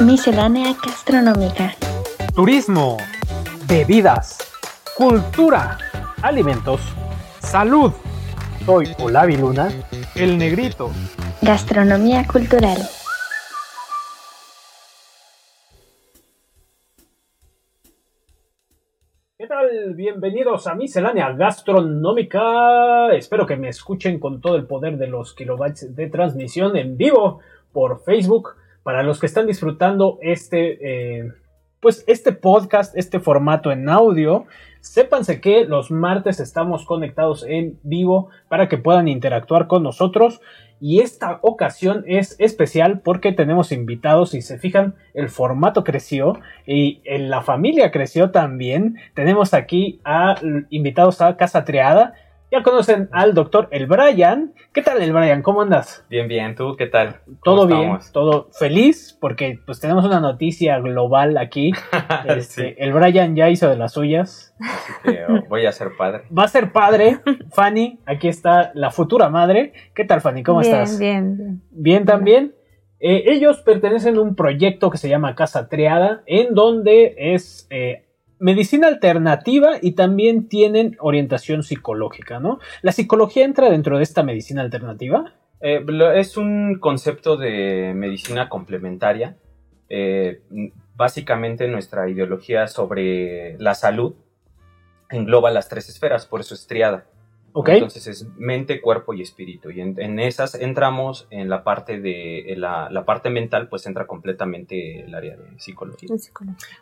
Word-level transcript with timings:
Miscelánea 0.00 0.74
gastronómica. 0.84 1.74
Turismo, 2.34 2.96
bebidas, 3.68 4.38
cultura, 4.96 5.78
alimentos, 6.22 6.80
salud. 7.38 7.92
Soy 8.64 8.96
Olavi 8.98 9.36
Luna, 9.36 9.68
el 10.16 10.38
negrito. 10.38 10.90
Gastronomía 11.40 12.26
cultural. 12.26 12.78
¿Qué 19.38 19.46
tal? 19.46 19.94
Bienvenidos 19.94 20.66
a 20.66 20.74
Miscelánea 20.74 21.32
Gastronómica. 21.32 23.12
Espero 23.12 23.46
que 23.46 23.56
me 23.56 23.68
escuchen 23.68 24.18
con 24.18 24.40
todo 24.40 24.56
el 24.56 24.66
poder 24.66 24.96
de 24.96 25.06
los 25.06 25.34
kilobytes 25.34 25.94
de 25.94 26.08
transmisión 26.08 26.76
en 26.76 26.96
vivo 26.96 27.40
por 27.72 28.02
Facebook. 28.02 28.61
Para 28.82 29.02
los 29.02 29.20
que 29.20 29.26
están 29.26 29.46
disfrutando 29.46 30.18
este, 30.22 31.20
eh, 31.20 31.32
pues 31.80 32.04
este 32.06 32.32
podcast, 32.32 32.96
este 32.96 33.20
formato 33.20 33.70
en 33.70 33.88
audio, 33.88 34.46
sépanse 34.80 35.40
que 35.40 35.64
los 35.64 35.90
martes 35.90 36.40
estamos 36.40 36.84
conectados 36.84 37.44
en 37.48 37.78
vivo 37.82 38.30
para 38.48 38.68
que 38.68 38.78
puedan 38.78 39.08
interactuar 39.08 39.66
con 39.68 39.82
nosotros. 39.82 40.40
Y 40.80 40.98
esta 40.98 41.38
ocasión 41.42 42.04
es 42.08 42.34
especial 42.40 43.00
porque 43.00 43.30
tenemos 43.30 43.70
invitados 43.70 44.34
y 44.34 44.42
se 44.42 44.58
fijan, 44.58 44.96
el 45.14 45.28
formato 45.28 45.84
creció 45.84 46.40
y 46.66 47.00
la 47.06 47.42
familia 47.42 47.92
creció 47.92 48.32
también. 48.32 48.96
Tenemos 49.14 49.54
aquí 49.54 50.00
a 50.04 50.34
invitados 50.70 51.20
a 51.20 51.36
Casa 51.36 51.64
Triada 51.64 52.14
ya 52.52 52.62
conocen 52.62 53.08
al 53.12 53.32
doctor 53.32 53.66
El 53.70 53.86
Brian. 53.86 54.52
¿Qué 54.74 54.82
tal 54.82 55.00
El 55.00 55.14
Brian? 55.14 55.40
¿Cómo 55.40 55.62
andas? 55.62 56.04
Bien, 56.10 56.28
bien. 56.28 56.54
¿Tú 56.54 56.76
qué 56.76 56.86
tal? 56.86 57.20
Todo 57.42 57.66
bien, 57.66 57.98
todo 58.12 58.50
feliz 58.52 59.16
porque 59.18 59.58
pues 59.64 59.80
tenemos 59.80 60.04
una 60.04 60.20
noticia 60.20 60.78
global 60.78 61.38
aquí. 61.38 61.72
Este, 62.26 62.82
El 62.82 62.92
Brian 62.92 63.34
ya 63.34 63.48
hizo 63.48 63.68
de 63.68 63.76
las 63.76 63.92
suyas. 63.92 64.54
Oh, 65.28 65.48
voy 65.48 65.64
a 65.64 65.72
ser 65.72 65.96
padre. 65.96 66.24
Va 66.38 66.44
a 66.44 66.48
ser 66.48 66.72
padre. 66.72 67.20
Fanny, 67.50 68.00
aquí 68.04 68.28
está 68.28 68.70
la 68.74 68.90
futura 68.90 69.30
madre. 69.30 69.72
¿Qué 69.94 70.04
tal 70.04 70.20
Fanny? 70.20 70.42
¿Cómo 70.42 70.60
estás? 70.60 70.98
Bien, 70.98 71.36
bien. 71.36 71.62
Bien 71.70 72.04
también. 72.04 72.54
Eh, 73.00 73.24
ellos 73.32 73.62
pertenecen 73.62 74.16
a 74.16 74.20
un 74.20 74.36
proyecto 74.36 74.90
que 74.90 74.98
se 74.98 75.08
llama 75.08 75.34
Casa 75.34 75.68
Triada, 75.68 76.22
en 76.26 76.54
donde 76.54 77.14
es 77.16 77.66
eh, 77.70 78.04
medicina 78.42 78.88
alternativa 78.88 79.76
y 79.80 79.92
también 79.92 80.48
tienen 80.48 80.96
orientación 80.98 81.62
psicológica, 81.62 82.40
¿no? 82.40 82.58
¿La 82.82 82.90
psicología 82.90 83.44
entra 83.44 83.70
dentro 83.70 83.98
de 83.98 84.02
esta 84.02 84.24
medicina 84.24 84.62
alternativa? 84.62 85.32
Eh, 85.60 85.84
es 86.16 86.36
un 86.36 86.78
concepto 86.80 87.36
de 87.36 87.92
medicina 87.94 88.48
complementaria. 88.48 89.36
Eh, 89.88 90.42
básicamente 90.96 91.68
nuestra 91.68 92.08
ideología 92.08 92.66
sobre 92.66 93.56
la 93.58 93.74
salud 93.74 94.14
engloba 95.08 95.50
las 95.52 95.68
tres 95.68 95.88
esferas, 95.88 96.26
por 96.26 96.40
eso 96.40 96.54
es 96.54 96.66
triada. 96.66 97.06
Entonces 97.54 98.06
es 98.06 98.26
mente, 98.38 98.80
cuerpo 98.80 99.12
y 99.14 99.22
espíritu. 99.22 99.70
Y 99.70 99.80
en, 99.82 100.18
esas 100.18 100.54
entramos 100.54 101.28
en 101.30 101.48
la 101.50 101.62
parte 101.64 102.00
de 102.00 102.54
la, 102.56 103.04
parte 103.04 103.30
mental, 103.30 103.68
pues 103.68 103.86
entra 103.86 104.06
completamente 104.06 105.04
el 105.04 105.14
área 105.14 105.36
de 105.36 105.60
psicología. 105.60 106.08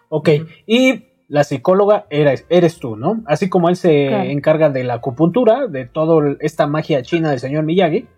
Ok, 0.08 0.28
y 0.66 1.09
la 1.30 1.44
psicóloga 1.44 2.06
eres, 2.10 2.44
eres 2.48 2.80
tú, 2.80 2.96
¿no? 2.96 3.22
Así 3.24 3.48
como 3.48 3.68
él 3.68 3.76
se 3.76 4.32
encarga 4.32 4.68
de 4.68 4.82
la 4.82 4.94
acupuntura, 4.94 5.68
de 5.68 5.86
toda 5.86 6.36
esta 6.40 6.66
magia 6.66 7.02
china 7.02 7.30
del 7.30 7.38
señor 7.38 7.62
Miyagi, 7.62 8.08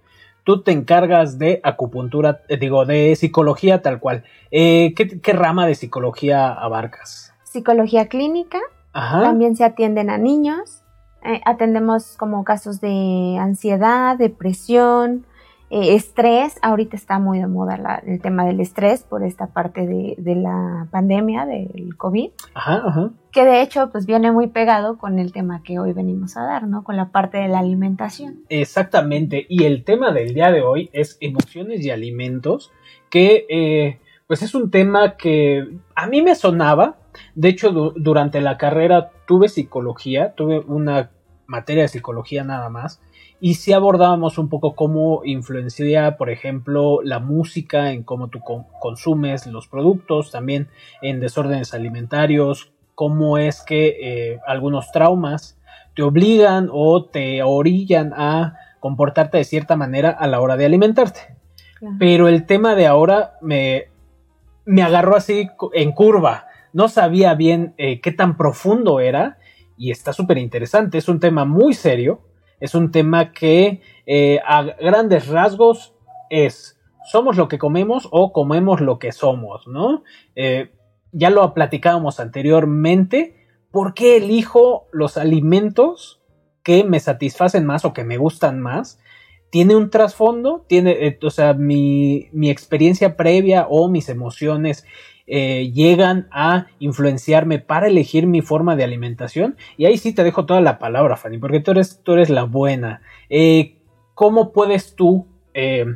tú 0.45 0.63
te 0.63 0.73
encargas 0.73 1.39
de 1.39 1.61
acupuntura, 1.63 2.41
eh, 2.49 2.57
digo, 2.57 2.87
de 2.87 3.15
psicología 3.15 3.83
tal 3.83 4.01
cual. 4.01 4.25
Eh, 4.51 4.95
¿qué, 4.97 5.33
rama 5.35 5.67
de 5.67 5.75
psicología 5.75 6.55
abarcas? 6.55 7.35
Psicología 7.45 8.09
clínica. 8.09 8.59
También 8.95 9.57
se 9.57 9.65
atienden 9.65 10.09
a 10.09 10.17
niños. 10.17 10.83
Eh, 11.23 11.43
atendemos 11.45 12.17
como 12.17 12.45
casos 12.45 12.81
de 12.81 13.37
ansiedad, 13.39 14.17
depresión, 14.17 15.27
eh, 15.75 15.95
estrés, 15.95 16.59
ahorita 16.61 16.97
está 16.97 17.19
muy 17.19 17.39
de 17.39 17.47
moda 17.47 18.03
el 18.07 18.21
tema 18.21 18.45
del 18.45 18.61
estrés 18.61 19.05
por 19.05 19.25
esta 19.25 19.47
parte 19.55 19.87
de, 19.87 20.35
la 20.37 20.87
pandemia 20.91 21.47
del 21.47 21.97
COVID, 21.97 22.29
ajá, 22.53 22.83
ajá. 22.85 23.11
que 23.31 23.47
de 23.47 23.63
hecho 23.63 23.91
pues 23.91 24.05
viene 24.05 24.31
muy 24.33 24.49
pegado 24.49 24.99
con 24.99 25.19
el 25.19 25.33
tema 25.33 25.63
que 25.63 25.79
hoy 25.79 25.95
venimos 25.95 26.37
a 26.37 26.43
dar, 26.43 26.67
¿no? 26.67 26.85
Con 26.85 26.99
la 26.99 27.11
parte 27.11 27.39
de 27.39 27.49
la 27.49 27.61
alimentación. 27.61 28.41
Exactamente, 28.51 29.47
y 29.49 29.65
el 29.65 29.83
tema 29.83 30.13
del 30.13 30.35
día 30.35 30.53
de 30.53 30.61
hoy 30.61 30.91
es 30.93 31.17
emociones 31.23 31.83
y 31.83 31.89
alimentos, 31.89 32.71
que 33.09 33.47
eh, 33.49 33.99
pues 34.27 34.43
es 34.43 34.55
un 34.55 34.71
tema 34.71 35.17
que 35.17 35.67
a 35.95 36.07
mí 36.07 36.21
me 36.21 36.35
sonaba, 36.35 36.99
de 37.35 37.49
hecho 37.49 37.71
durante 37.97 38.43
la 38.43 38.59
carrera 38.59 39.11
tuve 39.27 39.49
psicología, 39.49 40.35
tuve 40.35 40.59
una 40.59 41.13
materia 41.47 41.85
de 41.85 41.89
psicología 41.89 42.45
nada 42.45 42.69
más, 42.69 43.01
y 43.45 43.55
si 43.55 43.73
abordábamos 43.73 44.39
un 44.39 44.49
poco 44.49 44.77
cómo 44.77 45.23
influencia, 45.25 46.17
por 46.17 46.31
ejemplo, 46.31 47.01
la 47.03 47.19
música 47.19 47.91
en 47.91 48.05
cómo 48.05 48.29
tú 48.29 48.39
consumes 48.79 49.49
los 49.49 49.67
productos, 49.67 50.31
también 50.31 50.69
en 51.03 51.19
desórdenes 51.19 51.75
alimentarios, 51.75 52.73
cómo 52.95 53.39
es 53.39 53.65
que 53.65 53.97
eh, 54.01 54.39
algunos 54.47 54.93
traumas 54.93 55.59
te 55.97 56.05
obligan 56.05 56.69
o 56.71 57.07
te 57.07 57.43
orillan 57.43 58.13
a 58.15 58.55
comportarte 58.79 59.39
de 59.39 59.45
cierta 59.45 59.75
manera 59.75 60.11
a 60.11 60.29
la 60.29 60.41
hora 60.41 60.57
de 60.57 60.67
alimentarte. 60.67 61.35
Pero 61.99 62.29
el 62.29 62.47
tema 62.47 62.77
de 62.77 62.87
ahora 62.87 63.39
me, 63.41 63.89
me 64.65 64.85
agarró 64.85 65.17
así 65.17 65.49
en 65.73 65.91
curva. 65.91 66.47
No 66.73 66.87
sabía 66.87 67.35
bien 67.35 67.75
eh, 67.77 68.01
qué 68.01 68.13
tan 68.13 68.37
profundo 68.37 69.01
era 69.01 69.39
y 69.77 69.91
está 69.91 70.13
súper 70.13 70.39
interesante. 70.39 70.97
Es 70.97 71.09
un 71.09 71.19
tema 71.19 71.45
muy 71.45 71.75
serio 71.75 72.21
es 72.63 72.77
un 72.77 72.93
tema 72.93 73.33
que 73.33 73.81
eh, 74.07 74.39
a 74.47 74.63
grandes 74.63 75.27
rasgos 75.27 75.95
es 76.31 76.79
somos 77.05 77.37
lo 77.37 77.49
que 77.49 77.59
comemos 77.59 78.09
o 78.13 78.33
comemos 78.33 78.81
lo 78.81 79.01
que 79.01 79.11
somos, 79.11 79.67
¿no? 79.67 80.05
Eh, 80.37 80.71
ya 81.11 81.31
lo 81.31 81.55
platicábamos 81.55 82.21
anteriormente. 82.21 83.35
¿Por 83.73 83.95
qué 83.95 84.19
elijo 84.19 84.87
los 84.93 85.17
alimentos 85.17 86.23
que 86.63 86.85
me 86.85 87.01
satisfacen 87.01 87.67
más 87.67 87.85
o 87.85 87.93
que 87.93 88.05
me 88.05 88.17
gustan 88.17 88.61
más? 88.61 89.01
Tiene 89.51 89.75
un 89.75 89.91
trasfondo, 89.91 90.65
tiene, 90.69 90.93
eh, 91.09 91.19
o 91.21 91.31
sea, 91.31 91.55
mi, 91.55 92.29
mi 92.31 92.49
experiencia 92.49 93.17
previa 93.17 93.67
o 93.69 93.89
mis 93.89 94.09
emociones 94.09 94.87
eh, 95.35 95.73
llegan 95.73 96.29
a 96.31 96.67
influenciarme 96.79 97.59
para 97.59 97.87
elegir 97.87 98.27
mi 98.27 98.43
forma 98.43 98.77
de 98.77 98.85
alimentación. 98.85 99.57
Y 99.79 99.87
ahí 99.87 99.97
sí 99.97 100.13
te 100.13 100.25
dejo 100.25 100.45
toda 100.45 100.61
la 100.61 100.79
palabra, 100.79 101.17
Fanny, 101.17 101.39
porque 101.39 101.61
tú 101.61 101.71
eres, 101.71 102.03
tú 102.03 102.13
eres 102.13 102.29
la 102.29 102.45
buena. 102.45 103.01
Eh, 103.31 103.79
¿Cómo 104.13 104.53
puedes 104.53 104.95
tú 104.95 105.27
eh, 105.55 105.87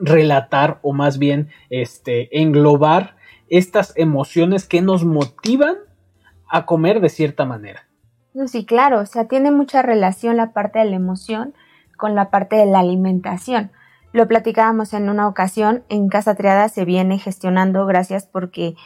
relatar 0.00 0.80
o 0.82 0.92
más 0.92 1.18
bien 1.18 1.50
este, 1.70 2.40
englobar 2.40 3.14
estas 3.50 3.96
emociones 3.96 4.66
que 4.66 4.82
nos 4.82 5.04
motivan 5.04 5.76
a 6.48 6.66
comer 6.66 7.00
de 7.00 7.10
cierta 7.10 7.44
manera? 7.44 7.86
sí, 8.46 8.66
claro, 8.66 8.98
o 8.98 9.06
sea, 9.06 9.28
tiene 9.28 9.52
mucha 9.52 9.80
relación 9.80 10.38
la 10.38 10.52
parte 10.52 10.80
de 10.80 10.86
la 10.86 10.96
emoción 10.96 11.54
con 11.96 12.16
la 12.16 12.30
parte 12.30 12.56
de 12.56 12.66
la 12.66 12.80
alimentación. 12.80 13.70
Lo 14.14 14.28
platicábamos 14.28 14.94
en 14.94 15.10
una 15.10 15.26
ocasión, 15.26 15.82
en 15.88 16.08
Casa 16.08 16.36
Triada 16.36 16.68
se 16.68 16.84
viene 16.84 17.18
gestionando 17.18 17.84
gracias 17.84 18.28
porque 18.28 18.76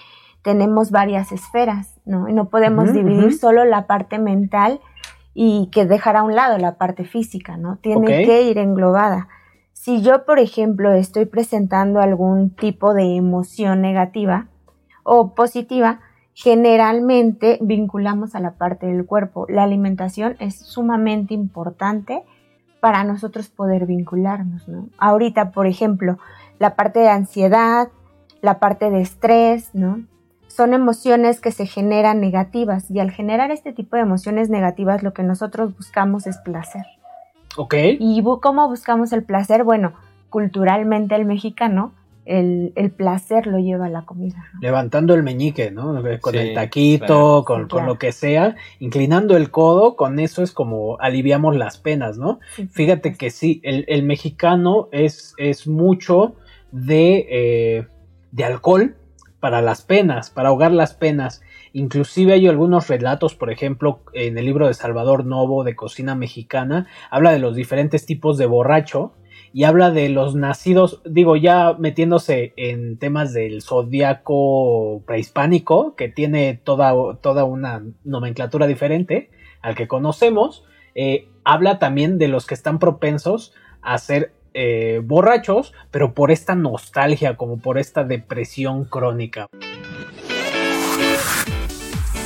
tenemos 0.41 0.91
varias 0.91 1.33
esferas, 1.33 2.00
¿no? 2.06 2.31
Y 2.31 2.33
no 2.33 2.49
podemos 2.49 2.94
dividir 2.94 3.34
solo 3.34 3.67
la 3.67 3.87
parte 3.87 4.19
mental 4.19 4.81
y 5.34 5.69
que 5.71 5.84
dejar 5.84 6.17
a 6.17 6.22
un 6.22 6.34
lado 6.34 6.56
la 6.56 6.78
parte 6.78 7.05
física, 7.05 7.59
¿no? 7.59 7.77
Tiene 7.77 8.25
que 8.25 8.44
ir 8.44 8.56
englobada. 8.56 9.28
Si 9.75 10.00
yo, 10.00 10.25
por 10.25 10.38
ejemplo, 10.38 10.93
estoy 10.94 11.27
presentando 11.27 12.00
algún 12.00 12.49
tipo 12.49 12.94
de 12.94 13.17
emoción 13.17 13.83
negativa 13.83 14.47
o 15.02 15.35
positiva, 15.35 16.00
generalmente 16.32 17.58
vinculamos 17.61 18.35
a 18.35 18.41
la 18.41 18.52
parte 18.52 18.87
del 18.87 19.05
cuerpo. 19.05 19.44
La 19.50 19.64
alimentación 19.64 20.37
es 20.41 20.58
sumamente 20.58 21.35
importante 21.35 22.25
para 22.80 23.04
nosotros 23.04 23.48
poder 23.48 23.86
vincularnos, 23.86 24.69
¿no? 24.69 24.88
Ahorita, 24.98 25.50
por 25.50 25.66
ejemplo, 25.66 26.19
la 26.58 26.76
parte 26.76 27.00
de 27.00 27.08
ansiedad, 27.08 27.88
la 28.40 28.58
parte 28.58 28.90
de 28.90 29.00
estrés, 29.00 29.75
¿no? 29.75 30.02
Son 30.46 30.75
emociones 30.75 31.40
que 31.40 31.52
se 31.52 31.66
generan 31.66 32.20
negativas 32.20 32.90
y 32.90 33.00
al 33.00 33.10
generar 33.10 33.50
este 33.50 33.72
tipo 33.72 33.96
de 33.96 34.02
emociones 34.02 34.48
negativas 34.50 35.02
lo 35.02 35.12
que 35.12 35.22
nosotros 35.22 35.76
buscamos 35.76 36.26
es 36.26 36.38
placer. 36.38 36.84
Ok. 37.56 37.75
¿Y 37.98 38.22
cómo 38.40 38.69
buscamos 38.69 39.12
el 39.12 39.25
placer? 39.25 39.64
Bueno, 39.64 39.92
culturalmente 40.30 41.14
el 41.14 41.25
mexicano 41.25 41.92
el, 42.28 42.92
placer 42.96 43.46
lo 43.46 43.58
lleva 43.58 43.88
la 43.88 44.04
comida. 44.04 44.50
Levantando 44.60 45.14
el 45.14 45.22
meñique, 45.22 45.70
¿no? 45.70 46.02
Con 46.20 46.34
el 46.34 46.54
taquito, 46.54 47.44
con, 47.44 47.69
lo 47.86 47.98
que 47.98 48.12
sea, 48.12 48.56
inclinando 48.78 49.36
el 49.36 49.50
codo, 49.50 49.96
con 49.96 50.19
eso 50.19 50.42
es 50.42 50.52
como 50.52 50.98
aliviamos 51.00 51.56
las 51.56 51.78
penas, 51.78 52.19
¿no? 52.19 52.40
Fíjate 52.70 53.14
que 53.14 53.30
sí, 53.30 53.60
el, 53.64 54.02
mexicano 54.02 54.88
es, 54.92 55.34
es 55.38 55.66
mucho 55.66 56.36
de, 56.70 57.26
eh, 57.30 57.86
de 58.32 58.44
alcohol, 58.44 58.96
para 59.40 59.62
las 59.62 59.82
penas, 59.82 60.30
para 60.30 60.48
ahogar 60.48 60.72
las 60.72 60.94
penas. 60.94 61.42
Inclusive 61.72 62.32
hay 62.32 62.48
algunos 62.48 62.88
relatos, 62.88 63.34
por 63.34 63.52
ejemplo, 63.52 64.00
en 64.12 64.36
el 64.36 64.44
libro 64.44 64.66
de 64.66 64.75
Salvador 64.75 65.25
Novo 65.25 65.64
de 65.64 65.76
Cocina 65.76 66.14
Mexicana, 66.14 66.86
habla 67.10 67.30
de 67.30 67.38
los 67.38 67.54
diferentes 67.54 68.04
tipos 68.04 68.36
de 68.36 68.46
borracho 68.46 69.12
y 69.53 69.65
habla 69.65 69.91
de 69.91 70.09
los 70.09 70.35
nacidos, 70.35 71.00
digo, 71.05 71.37
ya 71.37 71.75
metiéndose 71.79 72.53
en 72.56 72.99
temas 72.99 73.33
del 73.33 73.62
zodiaco 73.62 75.03
prehispánico, 75.06 75.95
que 75.97 76.09
tiene 76.09 76.61
toda, 76.62 76.93
toda 77.21 77.45
una 77.45 77.83
nomenclatura 78.05 78.67
diferente 78.67 79.31
al 79.62 79.75
que 79.75 79.89
conocemos, 79.89 80.65
eh, 80.95 81.29
habla 81.45 81.79
también 81.79 82.19
de 82.19 82.29
los 82.29 82.47
que 82.47 82.55
están 82.55 82.79
propensos 82.79 83.55
a 83.83 83.99
ser 83.99 84.33
eh, 84.55 85.00
borrachos, 85.05 85.73
pero 85.91 86.15
por 86.15 86.31
esta 86.31 86.55
nostalgia, 86.55 87.37
como 87.37 87.59
por 87.59 87.79
esta 87.79 88.05
depresión 88.05 88.85
crónica. 88.85 89.47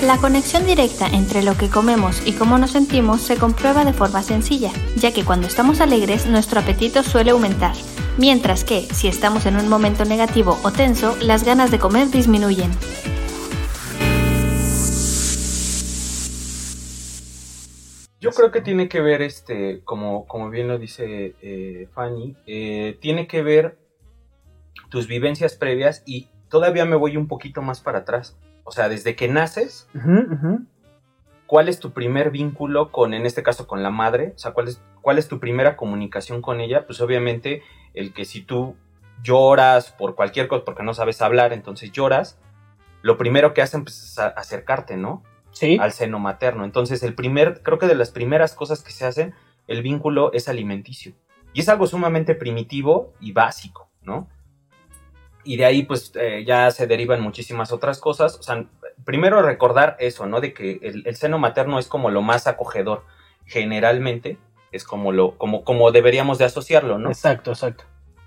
La 0.02 0.18
conexión 0.18 0.66
directa 0.66 1.06
entre 1.06 1.44
lo 1.44 1.56
que 1.56 1.70
comemos 1.70 2.26
y 2.26 2.32
cómo 2.32 2.58
nos 2.58 2.72
sentimos 2.72 3.20
se 3.20 3.36
comprueba 3.36 3.84
de 3.84 3.92
forma 3.92 4.24
sencilla, 4.24 4.72
ya 4.96 5.14
que 5.14 5.24
cuando 5.24 5.46
estamos 5.46 5.80
alegres 5.80 6.26
nuestro 6.26 6.58
apetito 6.58 7.04
suele 7.04 7.30
aumentar, 7.30 7.76
mientras 8.18 8.64
que 8.64 8.80
si 8.80 9.06
estamos 9.06 9.46
en 9.46 9.54
un 9.54 9.68
momento 9.68 10.04
negativo 10.04 10.58
o 10.64 10.72
tenso, 10.72 11.16
las 11.20 11.44
ganas 11.44 11.70
de 11.70 11.78
comer 11.78 12.08
disminuyen. 12.08 12.72
Yo 18.18 18.32
creo 18.32 18.50
que 18.50 18.60
tiene 18.60 18.88
que 18.88 19.00
ver, 19.00 19.22
este, 19.22 19.82
como, 19.84 20.26
como 20.26 20.50
bien 20.50 20.66
lo 20.66 20.80
dice 20.80 21.36
eh, 21.42 21.86
Fanny, 21.94 22.34
eh, 22.48 22.98
tiene 23.00 23.28
que 23.28 23.44
ver 23.44 23.78
tus 24.90 25.06
vivencias 25.06 25.54
previas 25.54 26.02
y 26.04 26.28
todavía 26.48 26.84
me 26.86 26.96
voy 26.96 27.16
un 27.16 27.28
poquito 27.28 27.62
más 27.62 27.80
para 27.80 28.00
atrás. 28.00 28.36
O 28.64 28.72
sea, 28.72 28.88
desde 28.88 29.16
que 29.16 29.28
naces, 29.28 29.88
¿cuál 31.46 31.68
es 31.68 31.80
tu 31.80 31.92
primer 31.92 32.30
vínculo 32.30 32.90
con, 32.90 33.14
en 33.14 33.26
este 33.26 33.42
caso, 33.42 33.66
con 33.66 33.82
la 33.82 33.90
madre? 33.90 34.32
O 34.36 34.38
sea, 34.38 34.52
¿cuál 34.52 34.68
es, 34.68 34.82
¿cuál 35.00 35.18
es 35.18 35.28
tu 35.28 35.40
primera 35.40 35.76
comunicación 35.76 36.42
con 36.42 36.60
ella? 36.60 36.86
Pues 36.86 37.00
obviamente 37.00 37.62
el 37.94 38.12
que 38.12 38.24
si 38.24 38.42
tú 38.42 38.76
lloras 39.22 39.92
por 39.92 40.14
cualquier 40.14 40.48
cosa, 40.48 40.64
porque 40.64 40.82
no 40.82 40.94
sabes 40.94 41.22
hablar, 41.22 41.52
entonces 41.52 41.92
lloras, 41.92 42.38
lo 43.02 43.18
primero 43.18 43.52
que 43.52 43.62
hacen 43.62 43.84
pues, 43.84 44.02
es 44.02 44.18
acercarte, 44.18 44.96
¿no? 44.96 45.22
Sí. 45.50 45.76
Al 45.80 45.92
seno 45.92 46.18
materno. 46.18 46.64
Entonces, 46.64 47.02
el 47.02 47.14
primer, 47.14 47.62
creo 47.62 47.78
que 47.78 47.86
de 47.86 47.94
las 47.94 48.10
primeras 48.10 48.54
cosas 48.54 48.82
que 48.82 48.92
se 48.92 49.04
hacen, 49.04 49.34
el 49.66 49.82
vínculo 49.82 50.32
es 50.32 50.48
alimenticio. 50.48 51.12
Y 51.52 51.60
es 51.60 51.68
algo 51.68 51.86
sumamente 51.86 52.34
primitivo 52.34 53.12
y 53.20 53.32
básico, 53.32 53.90
¿no? 54.02 54.28
Y 55.44 55.56
de 55.56 55.64
ahí 55.64 55.82
pues 55.82 56.12
eh, 56.14 56.44
ya 56.46 56.70
se 56.70 56.86
derivan 56.86 57.20
muchísimas 57.20 57.72
otras 57.72 57.98
cosas. 57.98 58.36
O 58.38 58.42
sea, 58.42 58.64
primero 59.04 59.42
recordar 59.42 59.96
eso, 59.98 60.26
¿no? 60.26 60.40
De 60.40 60.52
que 60.52 60.78
el, 60.82 61.16
seno 61.16 61.38
materno 61.38 61.78
es 61.78 61.88
como 61.88 62.10
lo 62.10 62.22
más 62.22 62.46
acogedor. 62.46 63.04
Generalmente 63.46 64.38
es 64.70 64.84
como 64.84 65.12
lo, 65.12 65.36
como, 65.38 65.64
como 65.64 65.90
deberíamos 65.90 66.38
de 66.38 66.44
asociarlo, 66.44 66.98
¿no? 66.98 67.08
Exacto, 67.08 67.50
exacto. 67.50 67.84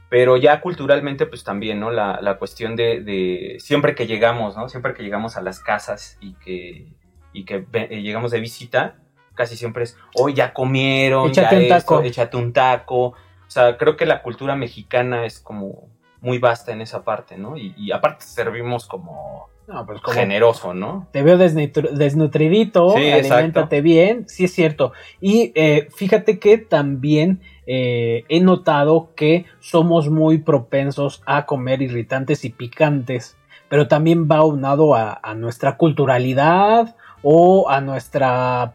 Pero 0.10 0.38
ya 0.38 0.62
culturalmente, 0.62 1.26
pues 1.26 1.44
también, 1.44 1.80
¿no? 1.80 1.90
La, 1.90 2.20
la 2.22 2.38
cuestión 2.38 2.76
de, 2.76 3.02
de, 3.02 3.58
siempre 3.60 3.96
que 3.96 4.08
llegamos, 4.08 4.56
¿no? 4.56 4.70
Siempre 4.70 4.94
que 4.94 5.04
llegamos 5.04 5.36
a 5.36 5.42
las 5.42 5.60
casas 5.60 6.18
y 6.22 6.34
que, 6.36 6.94
y 7.34 7.46
que 7.46 7.66
eh, 7.74 8.02
llegamos 8.02 8.32
de 8.32 8.40
visita, 8.40 8.98
casi 9.34 9.58
siempre 9.58 9.84
es, 9.84 9.98
hoy 10.14 10.34
ya 10.34 10.54
comieron, 10.54 11.30
échate 11.30 11.56
ya 11.56 11.62
un 11.62 11.82
taco. 11.82 12.02
échate 12.02 12.38
un 12.38 12.54
taco. 12.54 13.06
O 13.08 13.50
sea, 13.50 13.78
creo 13.78 13.98
que 13.98 14.06
la 14.06 14.22
cultura 14.22 14.56
mexicana 14.56 15.26
es 15.26 15.40
como 15.40 15.90
muy 16.26 16.40
vasta 16.40 16.72
en 16.72 16.82
esa 16.82 17.04
parte, 17.04 17.38
¿no? 17.38 17.56
Y, 17.56 17.92
aparte 17.92 18.26
servimos 18.26 18.88
como, 18.88 19.48
pues 19.86 20.02
generoso, 20.12 20.74
¿no? 20.74 21.08
Te 21.12 21.22
veo 21.22 21.38
desnutridito, 21.38 22.90
sí, 22.98 23.12
alimentate 23.12 23.82
bien, 23.82 24.28
sí 24.28 24.46
es 24.46 24.54
cierto. 24.54 24.92
Y 25.22 25.52
eh, 25.54 25.88
fíjate 25.96 26.40
que 26.40 26.58
también 26.58 27.42
eh, 27.68 28.26
he 28.28 28.42
notado 28.42 29.12
que 29.16 29.46
somos 29.60 30.10
muy 30.10 30.40
propensos 30.40 31.22
a 31.28 31.46
comer 31.46 31.84
irritantes 31.84 32.44
y 32.44 32.50
picantes, 32.50 33.38
pero 33.70 33.88
también 33.88 34.28
va 34.28 34.38
aunado 34.38 34.96
a, 34.96 35.20
a 35.22 35.36
nuestra 35.36 35.78
culturalidad 35.78 36.96
o 37.22 37.70
a 37.70 37.82
nuestra 37.82 38.74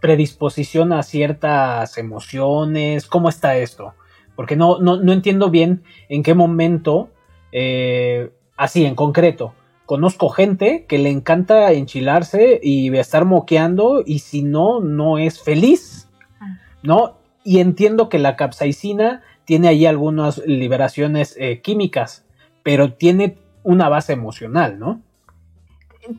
predisposición 0.00 0.92
a 0.92 1.04
ciertas 1.04 1.96
emociones. 1.96 3.06
¿Cómo 3.06 3.28
está 3.28 3.56
esto? 3.56 3.94
Porque 4.40 4.56
no, 4.56 4.78
no, 4.78 4.96
no 4.96 5.12
entiendo 5.12 5.50
bien 5.50 5.82
en 6.08 6.22
qué 6.22 6.32
momento, 6.32 7.10
eh, 7.52 8.30
así 8.56 8.86
en 8.86 8.94
concreto, 8.94 9.52
conozco 9.84 10.30
gente 10.30 10.86
que 10.88 10.96
le 10.96 11.10
encanta 11.10 11.70
enchilarse 11.72 12.58
y 12.62 12.96
estar 12.96 13.26
moqueando 13.26 14.02
y 14.02 14.20
si 14.20 14.40
no, 14.42 14.80
no 14.80 15.18
es 15.18 15.42
feliz, 15.42 16.08
ah. 16.40 16.56
¿no? 16.82 17.18
Y 17.44 17.60
entiendo 17.60 18.08
que 18.08 18.18
la 18.18 18.36
capsaicina 18.36 19.20
tiene 19.44 19.68
ahí 19.68 19.84
algunas 19.84 20.38
liberaciones 20.46 21.36
eh, 21.38 21.60
químicas, 21.60 22.24
pero 22.62 22.94
tiene 22.94 23.36
una 23.62 23.90
base 23.90 24.14
emocional, 24.14 24.78
¿no? 24.78 25.02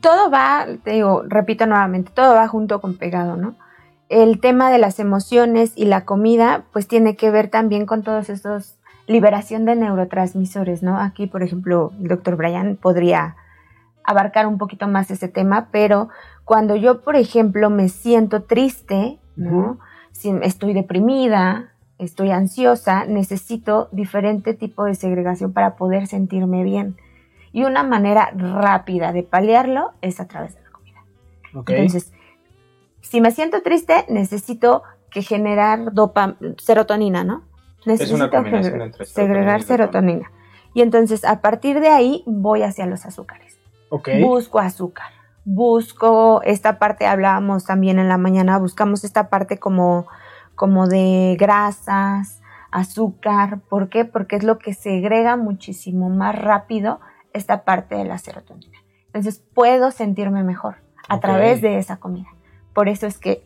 Todo 0.00 0.30
va, 0.30 0.68
te 0.84 0.92
digo, 0.92 1.24
repito 1.26 1.66
nuevamente, 1.66 2.12
todo 2.14 2.36
va 2.36 2.46
junto 2.46 2.80
con 2.80 2.96
pegado, 2.96 3.36
¿no? 3.36 3.56
El 4.12 4.40
tema 4.40 4.70
de 4.70 4.78
las 4.78 4.98
emociones 4.98 5.72
y 5.74 5.86
la 5.86 6.04
comida, 6.04 6.64
pues 6.72 6.86
tiene 6.86 7.16
que 7.16 7.30
ver 7.30 7.48
también 7.48 7.86
con 7.86 8.02
todos 8.02 8.28
estos 8.28 8.78
liberación 9.06 9.64
de 9.64 9.74
neurotransmisores, 9.74 10.82
¿no? 10.82 10.98
Aquí, 10.98 11.26
por 11.26 11.42
ejemplo, 11.42 11.92
el 12.00 12.08
doctor 12.08 12.36
Brian 12.36 12.76
podría 12.76 13.36
abarcar 14.04 14.46
un 14.46 14.58
poquito 14.58 14.86
más 14.86 15.10
ese 15.10 15.28
tema, 15.28 15.68
pero 15.72 16.08
cuando 16.44 16.76
yo, 16.76 17.00
por 17.00 17.16
ejemplo, 17.16 17.70
me 17.70 17.88
siento 17.88 18.42
triste, 18.42 19.18
¿no? 19.34 19.78
Si 20.12 20.30
estoy 20.42 20.74
deprimida, 20.74 21.72
estoy 21.98 22.30
ansiosa, 22.32 23.06
necesito 23.06 23.88
diferente 23.92 24.54
tipo 24.54 24.84
de 24.84 24.94
segregación 24.94 25.52
para 25.52 25.76
poder 25.76 26.06
sentirme 26.06 26.64
bien. 26.64 26.96
Y 27.52 27.64
una 27.64 27.82
manera 27.82 28.30
rápida 28.36 29.12
de 29.12 29.22
paliarlo 29.22 29.92
es 30.00 30.20
a 30.20 30.26
través 30.26 30.54
de 30.54 30.62
la 30.62 30.70
comida. 30.70 31.00
Entonces, 31.54 32.12
si 33.02 33.20
me 33.20 33.30
siento 33.30 33.62
triste, 33.62 34.06
necesito 34.08 34.82
que 35.10 35.22
generar 35.22 35.92
dopa 35.92 36.36
serotonina, 36.58 37.24
¿no? 37.24 37.42
Necesito 37.84 38.16
es 38.16 38.20
una 38.20 38.30
combinación 38.30 38.80
entre 38.80 39.04
segregar 39.04 39.62
serotonina. 39.62 40.30
Y 40.74 40.82
entonces 40.82 41.24
a 41.24 41.40
partir 41.40 41.80
de 41.80 41.88
ahí 41.88 42.22
voy 42.26 42.62
hacia 42.62 42.86
los 42.86 43.04
azúcares. 43.04 43.58
Okay. 43.90 44.22
Busco 44.22 44.58
azúcar. 44.58 45.08
Busco 45.44 46.40
esta 46.42 46.78
parte, 46.78 47.06
hablábamos 47.06 47.64
también 47.64 47.98
en 47.98 48.08
la 48.08 48.16
mañana, 48.16 48.58
buscamos 48.58 49.04
esta 49.04 49.28
parte 49.28 49.58
como, 49.58 50.06
como 50.54 50.86
de 50.86 51.36
grasas, 51.38 52.40
azúcar. 52.70 53.60
¿Por 53.68 53.88
qué? 53.88 54.04
Porque 54.04 54.36
es 54.36 54.44
lo 54.44 54.58
que 54.58 54.72
segrega 54.72 55.36
muchísimo 55.36 56.08
más 56.08 56.40
rápido 56.40 57.00
esta 57.32 57.64
parte 57.64 57.96
de 57.96 58.04
la 58.04 58.18
serotonina. 58.18 58.78
Entonces 59.06 59.42
puedo 59.52 59.90
sentirme 59.90 60.42
mejor 60.42 60.76
a 61.08 61.20
través 61.20 61.60
de 61.60 61.78
esa 61.78 61.98
comida. 61.98 62.28
Por 62.74 62.88
eso 62.88 63.06
es 63.06 63.18
que 63.18 63.42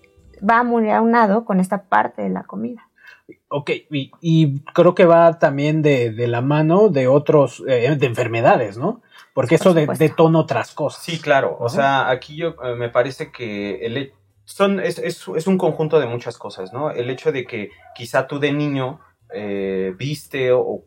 va 0.49 0.63
muy 0.63 0.91
aunado 0.91 1.45
con 1.45 1.61
esta 1.61 1.85
parte 1.85 2.23
de 2.23 2.31
la 2.31 2.45
comida. 2.45 2.89
Ok, 3.49 3.71
y, 3.91 4.61
creo 4.73 4.95
que 4.95 5.05
va 5.05 5.39
también 5.39 5.83
de, 5.83 6.13
la 6.29 6.41
mano 6.41 6.89
de 6.89 7.09
otros, 7.09 7.63
eh, 7.67 7.97
de 7.97 8.07
enfermedades, 8.07 8.77
¿no? 8.77 9.03
Porque 9.35 9.57
eso 9.57 9.75
de, 9.75 9.87
detona 9.87 10.39
otras 10.39 10.73
cosas. 10.73 11.03
Sí, 11.03 11.19
claro. 11.21 11.57
O 11.61 11.69
sea, 11.69 12.09
aquí 12.11 12.37
yo 12.37 12.55
eh, 12.65 12.75
me 12.75 12.89
parece 12.89 13.31
que 13.31 13.85
el, 13.85 14.13
son, 14.45 14.81
es, 14.81 14.99
es, 14.99 15.27
es, 15.37 15.47
un 15.47 15.59
conjunto 15.59 16.01
de 16.01 16.07
muchas 16.07 16.39
cosas, 16.39 16.73
¿no? 16.73 16.91
El 16.91 17.11
hecho 17.11 17.33
de 17.33 17.45
que 17.45 17.71
quizá 17.95 18.27
tú 18.27 18.39
de 18.39 18.53
niño 18.53 19.01
eh, 19.33 19.93
viste 19.99 20.53
o, 20.53 20.85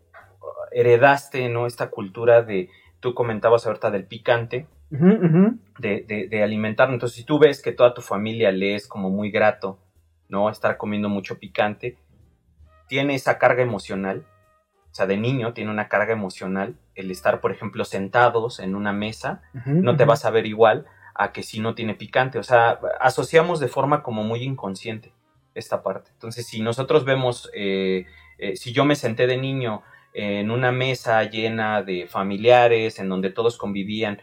heredaste, 0.72 1.50
¿no? 1.50 1.68
Esta 1.68 1.90
cultura 1.90 2.42
de, 2.42 2.70
tú 3.00 3.14
comentabas 3.14 3.66
ahorita 3.66 3.92
del 3.92 4.06
picante, 4.06 4.68
De, 4.90 6.28
de, 6.30 6.44
alimentar. 6.44 6.90
Entonces, 6.90 7.16
si 7.16 7.24
tú 7.24 7.40
ves 7.40 7.62
que 7.62 7.72
toda 7.72 7.94
tu 7.94 8.02
familia 8.02 8.52
le 8.52 8.76
es 8.76 8.88
como 8.88 9.10
muy 9.10 9.30
grato, 9.30 9.80
¿no? 10.28 10.50
Estar 10.50 10.78
comiendo 10.78 11.10
mucho 11.10 11.40
picante, 11.40 11.98
tiene 12.88 13.16
esa 13.16 13.38
carga 13.38 13.62
emocional. 13.62 14.26
O 14.92 14.96
sea, 14.96 15.06
de 15.06 15.18
niño 15.18 15.54
tiene 15.54 15.72
una 15.72 15.88
carga 15.88 16.14
emocional. 16.14 16.76
El 16.96 17.12
estar, 17.12 17.40
por 17.40 17.52
ejemplo, 17.52 17.86
sentados 17.86 18.60
en 18.60 18.76
una 18.76 18.92
mesa, 18.92 19.42
no 19.66 19.96
te 19.96 20.06
vas 20.06 20.26
a 20.26 20.32
ver 20.32 20.48
igual 20.48 20.86
a 21.14 21.32
que 21.32 21.44
si 21.44 21.60
no 21.60 21.76
tiene 21.76 21.94
picante. 21.94 22.40
O 22.40 22.44
sea, 22.44 22.80
asociamos 23.00 23.60
de 23.60 23.68
forma 23.68 24.02
como 24.02 24.24
muy 24.24 24.42
inconsciente 24.42 25.14
esta 25.54 25.84
parte. 25.84 26.12
Entonces, 26.14 26.48
si 26.48 26.62
nosotros 26.62 27.06
vemos, 27.06 27.50
eh, 27.54 28.06
eh, 28.38 28.56
si 28.56 28.74
yo 28.74 28.86
me 28.86 28.96
senté 28.96 29.28
de 29.28 29.38
niño 29.38 29.84
en 30.14 30.50
una 30.50 30.72
mesa 30.72 31.24
llena 31.24 31.84
de 31.84 32.08
familiares, 32.08 33.00
en 33.00 33.10
donde 33.10 33.30
todos 33.30 33.58
convivían, 33.58 34.22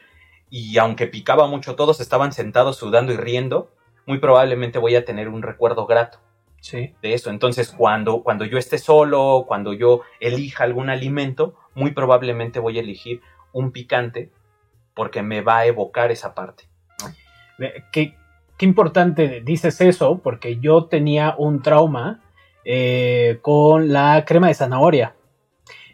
y 0.51 0.79
aunque 0.79 1.07
picaba 1.07 1.47
mucho, 1.47 1.77
todos 1.77 2.01
estaban 2.01 2.33
sentados 2.33 2.77
sudando 2.77 3.13
y 3.13 3.17
riendo, 3.17 3.71
muy 4.07 4.19
probablemente 4.19 4.79
voy 4.79 4.95
a 4.95 5.05
tener 5.05 5.29
un 5.29 5.43
recuerdo 5.43 5.87
grato 5.87 6.19
sí. 6.61 6.95
de 7.03 7.15
eso. 7.15 7.31
Entonces, 7.31 7.73
cuando, 7.77 8.23
cuando 8.23 8.45
yo 8.45 8.59
esté 8.59 8.79
solo, 8.79 9.45
cuando 9.47 9.73
yo 9.73 10.03
elija 10.21 10.65
algún 10.65 10.91
alimento, 10.91 11.55
muy 11.75 11.93
probablemente 11.93 12.61
voy 12.61 12.79
a 12.79 12.83
elegir 12.83 13.21
un 13.53 13.73
picante 13.73 14.31
porque 14.95 15.23
me 15.23 15.43
va 15.43 15.59
a 15.59 15.67
evocar 15.67 16.11
esa 16.11 16.35
parte. 16.35 16.69
Qué, 17.93 18.15
qué 18.57 18.67
importante 18.67 19.41
dices 19.45 19.81
eso, 19.81 20.19
porque 20.23 20.59
yo 20.59 20.87
tenía 20.87 21.35
un 21.39 21.63
trauma 21.63 22.23
eh, 22.65 23.39
con 23.43 23.93
la 23.93 24.25
crema 24.27 24.49
de 24.49 24.55
zanahoria. 24.55 25.15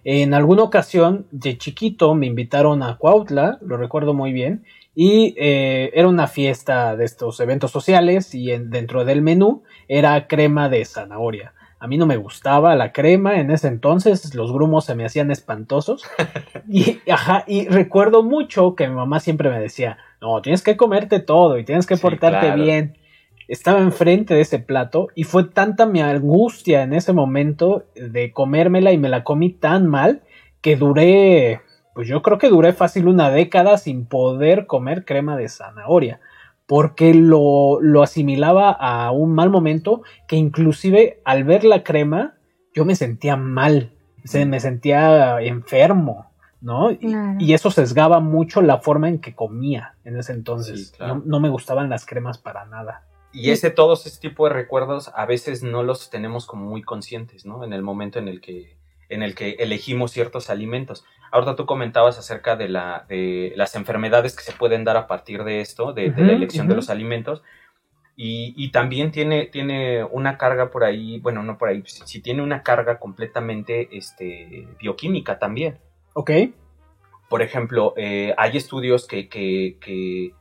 En 0.04 0.34
alguna 0.34 0.64
ocasión 0.64 1.26
de 1.30 1.58
chiquito 1.58 2.14
me 2.14 2.26
invitaron 2.26 2.82
a 2.82 2.96
Cuautla, 2.96 3.58
lo 3.62 3.76
recuerdo 3.76 4.14
muy 4.14 4.32
bien, 4.32 4.64
y 4.94 5.34
eh, 5.38 5.90
era 5.94 6.08
una 6.08 6.26
fiesta 6.26 6.96
de 6.96 7.04
estos 7.04 7.38
eventos 7.40 7.70
sociales 7.70 8.34
y 8.34 8.46
dentro 8.46 9.04
del 9.04 9.22
menú 9.22 9.62
era 9.88 10.26
crema 10.26 10.68
de 10.68 10.84
zanahoria. 10.84 11.54
A 11.78 11.88
mí 11.88 11.98
no 11.98 12.06
me 12.06 12.16
gustaba 12.16 12.76
la 12.76 12.92
crema 12.92 13.40
en 13.40 13.50
ese 13.50 13.68
entonces, 13.68 14.34
los 14.34 14.52
grumos 14.52 14.84
se 14.84 14.94
me 14.94 15.04
hacían 15.04 15.30
espantosos. 15.30 16.04
y, 16.68 17.00
ajá, 17.10 17.44
y 17.46 17.68
recuerdo 17.68 18.22
mucho 18.22 18.74
que 18.76 18.88
mi 18.88 18.94
mamá 18.94 19.18
siempre 19.18 19.50
me 19.50 19.58
decía, 19.58 19.98
no, 20.20 20.42
tienes 20.42 20.62
que 20.62 20.76
comerte 20.76 21.20
todo 21.20 21.58
y 21.58 21.64
tienes 21.64 21.86
que 21.86 21.96
portarte 21.96 22.54
bien. 22.54 22.96
Estaba 23.48 23.80
enfrente 23.80 24.34
de 24.34 24.40
ese 24.40 24.58
plato 24.58 25.08
y 25.14 25.24
fue 25.24 25.44
tanta 25.44 25.86
mi 25.86 26.00
angustia 26.00 26.82
en 26.82 26.92
ese 26.92 27.12
momento 27.12 27.84
de 27.94 28.32
comérmela 28.32 28.92
y 28.92 28.98
me 28.98 29.08
la 29.08 29.24
comí 29.24 29.50
tan 29.50 29.86
mal 29.86 30.22
que 30.60 30.76
duré, 30.76 31.60
pues 31.94 32.08
yo 32.08 32.22
creo 32.22 32.38
que 32.38 32.48
duré 32.48 32.72
fácil 32.72 33.08
una 33.08 33.30
década 33.30 33.78
sin 33.78 34.06
poder 34.06 34.66
comer 34.66 35.04
crema 35.04 35.36
de 35.36 35.48
zanahoria 35.48 36.20
porque 36.66 37.12
lo, 37.12 37.80
lo 37.80 38.02
asimilaba 38.02 38.70
a 38.70 39.10
un 39.10 39.34
mal 39.34 39.50
momento 39.50 40.02
que 40.26 40.36
inclusive 40.36 41.20
al 41.24 41.44
ver 41.44 41.64
la 41.64 41.82
crema 41.82 42.34
yo 42.74 42.84
me 42.84 42.94
sentía 42.94 43.36
mal, 43.36 43.92
me 44.46 44.60
sentía 44.60 45.40
enfermo. 45.40 46.32
¿no? 46.62 46.92
Y, 46.92 47.52
eso 47.52 47.70
sesgaba 47.70 48.20
mucho 48.20 48.62
la 48.62 48.78
forma 48.78 49.08
en 49.08 49.18
que 49.18 49.34
comía 49.34 49.96
en 50.04 50.16
ese 50.16 50.32
entonces. 50.32 50.94
no, 51.24 51.40
me 51.40 51.48
gustaban 51.48 51.90
las 51.90 52.06
cremas 52.06 52.38
para 52.38 52.64
nada. 52.66 53.02
Y 53.32 53.50
ese, 53.50 53.70
todos 53.70 54.06
ese 54.06 54.20
tipo 54.20 54.46
de 54.46 54.54
recuerdos 54.54 55.10
a 55.14 55.24
veces 55.26 55.62
no 55.62 55.82
los 55.82 56.10
tenemos 56.10 56.46
como 56.46 56.66
muy 56.66 56.82
conscientes, 56.82 57.46
¿no? 57.46 57.64
En 57.64 57.72
el 57.72 57.82
momento 57.82 58.18
en 58.18 58.28
el 58.28 58.40
que, 58.40 58.76
en 59.08 59.22
el 59.22 59.34
que 59.34 59.56
elegimos 59.58 60.10
ciertos 60.10 60.50
alimentos. 60.50 61.04
Ahorita 61.30 61.56
tú 61.56 61.64
comentabas 61.64 62.18
acerca 62.18 62.56
de, 62.56 62.68
la, 62.68 63.06
de 63.08 63.52
las 63.56 63.74
enfermedades 63.74 64.36
que 64.36 64.42
se 64.42 64.52
pueden 64.52 64.84
dar 64.84 64.98
a 64.98 65.06
partir 65.06 65.44
de 65.44 65.60
esto, 65.60 65.92
de, 65.94 66.10
la 66.10 66.32
elección 66.32 66.68
de 66.68 66.74
los 66.74 66.90
alimentos. 66.90 67.42
Y, 68.14 68.52
y, 68.56 68.70
también 68.70 69.10
tiene, 69.10 69.46
tiene 69.46 70.04
una 70.04 70.36
carga 70.36 70.70
por 70.70 70.84
ahí, 70.84 71.18
bueno, 71.20 71.42
no 71.42 71.56
por 71.56 71.70
ahí, 71.70 71.82
si, 71.86 72.20
tiene 72.20 72.42
una 72.42 72.62
carga 72.62 72.98
completamente 72.98 73.96
este, 73.96 74.68
bioquímica 74.78 75.38
también. 75.38 75.78
Ok. 76.12 76.30
Por 77.30 77.40
ejemplo, 77.40 77.94
eh, 77.96 78.34
hay 78.36 78.58
estudios 78.58 79.06
que, 79.06 79.30
que, 79.30 79.78
que, 79.80 80.34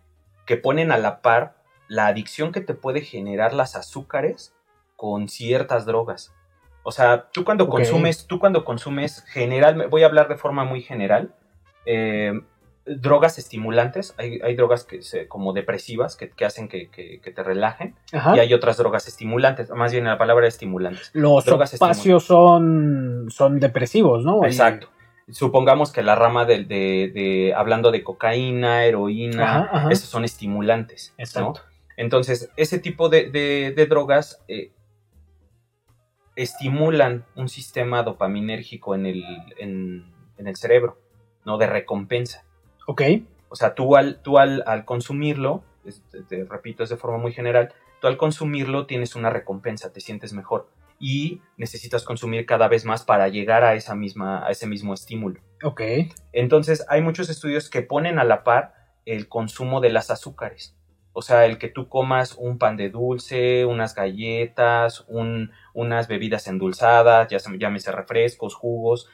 que, 0.45 0.57
ponen 0.57 0.91
a 0.91 0.98
la 0.98 1.21
par 1.21 1.61
la 1.91 2.07
adicción 2.07 2.53
que 2.53 2.62
te 2.62 2.74
puede 2.74 3.01
generar 3.01 3.53
las 3.53 3.75
azúcares 3.75 4.53
con 4.95 5.27
ciertas 5.27 5.86
drogas. 5.86 6.33
O 6.83 6.91
sea, 6.93 7.29
tú 7.33 7.43
cuando 7.43 7.67
consumes, 7.67 8.27
tú 8.27 8.39
cuando 8.39 8.63
consumes 8.63 9.25
general, 9.27 9.89
voy 9.89 10.03
a 10.03 10.05
hablar 10.05 10.29
de 10.29 10.38
forma 10.38 10.63
muy 10.63 10.81
general, 10.81 11.36
eh, 11.86 12.31
drogas 12.86 13.38
estimulantes, 13.38 14.15
hay, 14.17 14.55
drogas 14.55 14.86
que 14.86 15.01
se, 15.01 15.27
como 15.27 15.51
depresivas 15.51 16.15
que, 16.15 16.45
hacen 16.45 16.69
que, 16.69 16.88
te 17.21 17.43
relajen 17.43 17.95
y 18.13 18.39
hay 18.39 18.53
otras 18.53 18.77
drogas 18.77 19.10
estimulantes, 19.10 19.69
más 19.71 19.91
bien 19.91 20.05
la 20.05 20.17
palabra 20.17 20.48
estimulantes. 20.48 21.12
Los 21.12 21.43
drogas 21.43 21.74
espacios 21.74 22.24
son, 22.24 23.27
son 23.29 23.60
depresivos, 23.60 24.24
¿no? 24.24 24.45
Exacto 24.45 24.88
supongamos 25.29 25.93
que 25.93 26.03
la 26.03 26.15
rama 26.15 26.43
de, 26.43 26.65
de, 26.65 27.53
hablando 27.55 27.91
de 27.91 28.03
cocaína, 28.03 28.83
heroína, 28.83 29.88
esos 29.89 30.10
son 30.10 30.25
estimulantes. 30.25 31.13
Exacto. 31.17 31.62
Entonces, 31.98 32.51
ese 32.57 32.79
tipo 32.79 33.10
de, 33.10 33.86
drogas 33.89 34.43
eh, 34.48 34.71
estimulan 36.36 37.25
un 37.36 37.50
sistema 37.50 38.03
dopaminérgico 38.03 38.95
en 38.95 39.05
el, 39.05 39.24
en, 39.57 40.05
el 40.38 40.55
cerebro, 40.55 40.98
¿no? 41.45 41.57
De 41.57 41.67
recompensa. 41.67 42.45
Ok. 42.88 43.01
O 43.50 43.55
sea, 43.55 43.75
tú 43.75 43.95
al, 43.95 44.21
tú 44.21 44.38
al, 44.38 44.63
al 44.65 44.86
consumirlo, 44.86 45.63
te 46.29 46.45
repito, 46.45 46.83
es 46.83 46.89
de 46.89 46.98
forma 46.98 47.17
muy 47.17 47.31
general, 47.31 47.74
tú 48.00 48.07
al 48.07 48.17
consumirlo 48.17 48.86
tienes 48.88 49.15
una 49.15 49.29
recompensa, 49.29 49.91
te 49.93 50.00
sientes 50.00 50.33
mejor 50.33 50.69
y 51.01 51.41
necesitas 51.57 52.03
consumir 52.03 52.45
cada 52.45 52.67
vez 52.67 52.86
más 52.86 53.03
para 53.03 53.27
llegar 53.27 53.63
a, 53.63 53.74
esa 53.74 53.95
misma, 53.95 54.45
a 54.45 54.51
ese 54.51 54.67
mismo 54.67 54.93
estímulo. 54.93 55.41
Ok. 55.63 55.81
Entonces, 56.31 56.86
hay 56.88 57.01
muchos 57.01 57.29
estudios 57.29 57.69
que 57.69 57.81
ponen 57.81 58.19
a 58.19 58.24
la 58.24 58.43
par 58.43 58.75
el 59.05 59.27
consumo 59.27 59.81
de 59.81 59.89
las 59.89 60.12
azúcares. 60.12 60.77
O 61.13 61.22
sea, 61.22 61.46
el 61.46 61.58
que 61.58 61.68
tú 61.68 61.89
comas 61.89 62.36
un 62.38 62.58
pan 62.58 62.77
de 62.77 62.89
dulce, 62.89 63.65
unas 63.65 63.96
galletas, 63.96 65.06
unas 65.74 66.08
bebidas 66.08 66.48
endulzadas, 66.48 67.27
ya 67.27 67.38
llámese 67.58 67.91
refrescos, 67.91 68.56
jugos, 68.56 69.10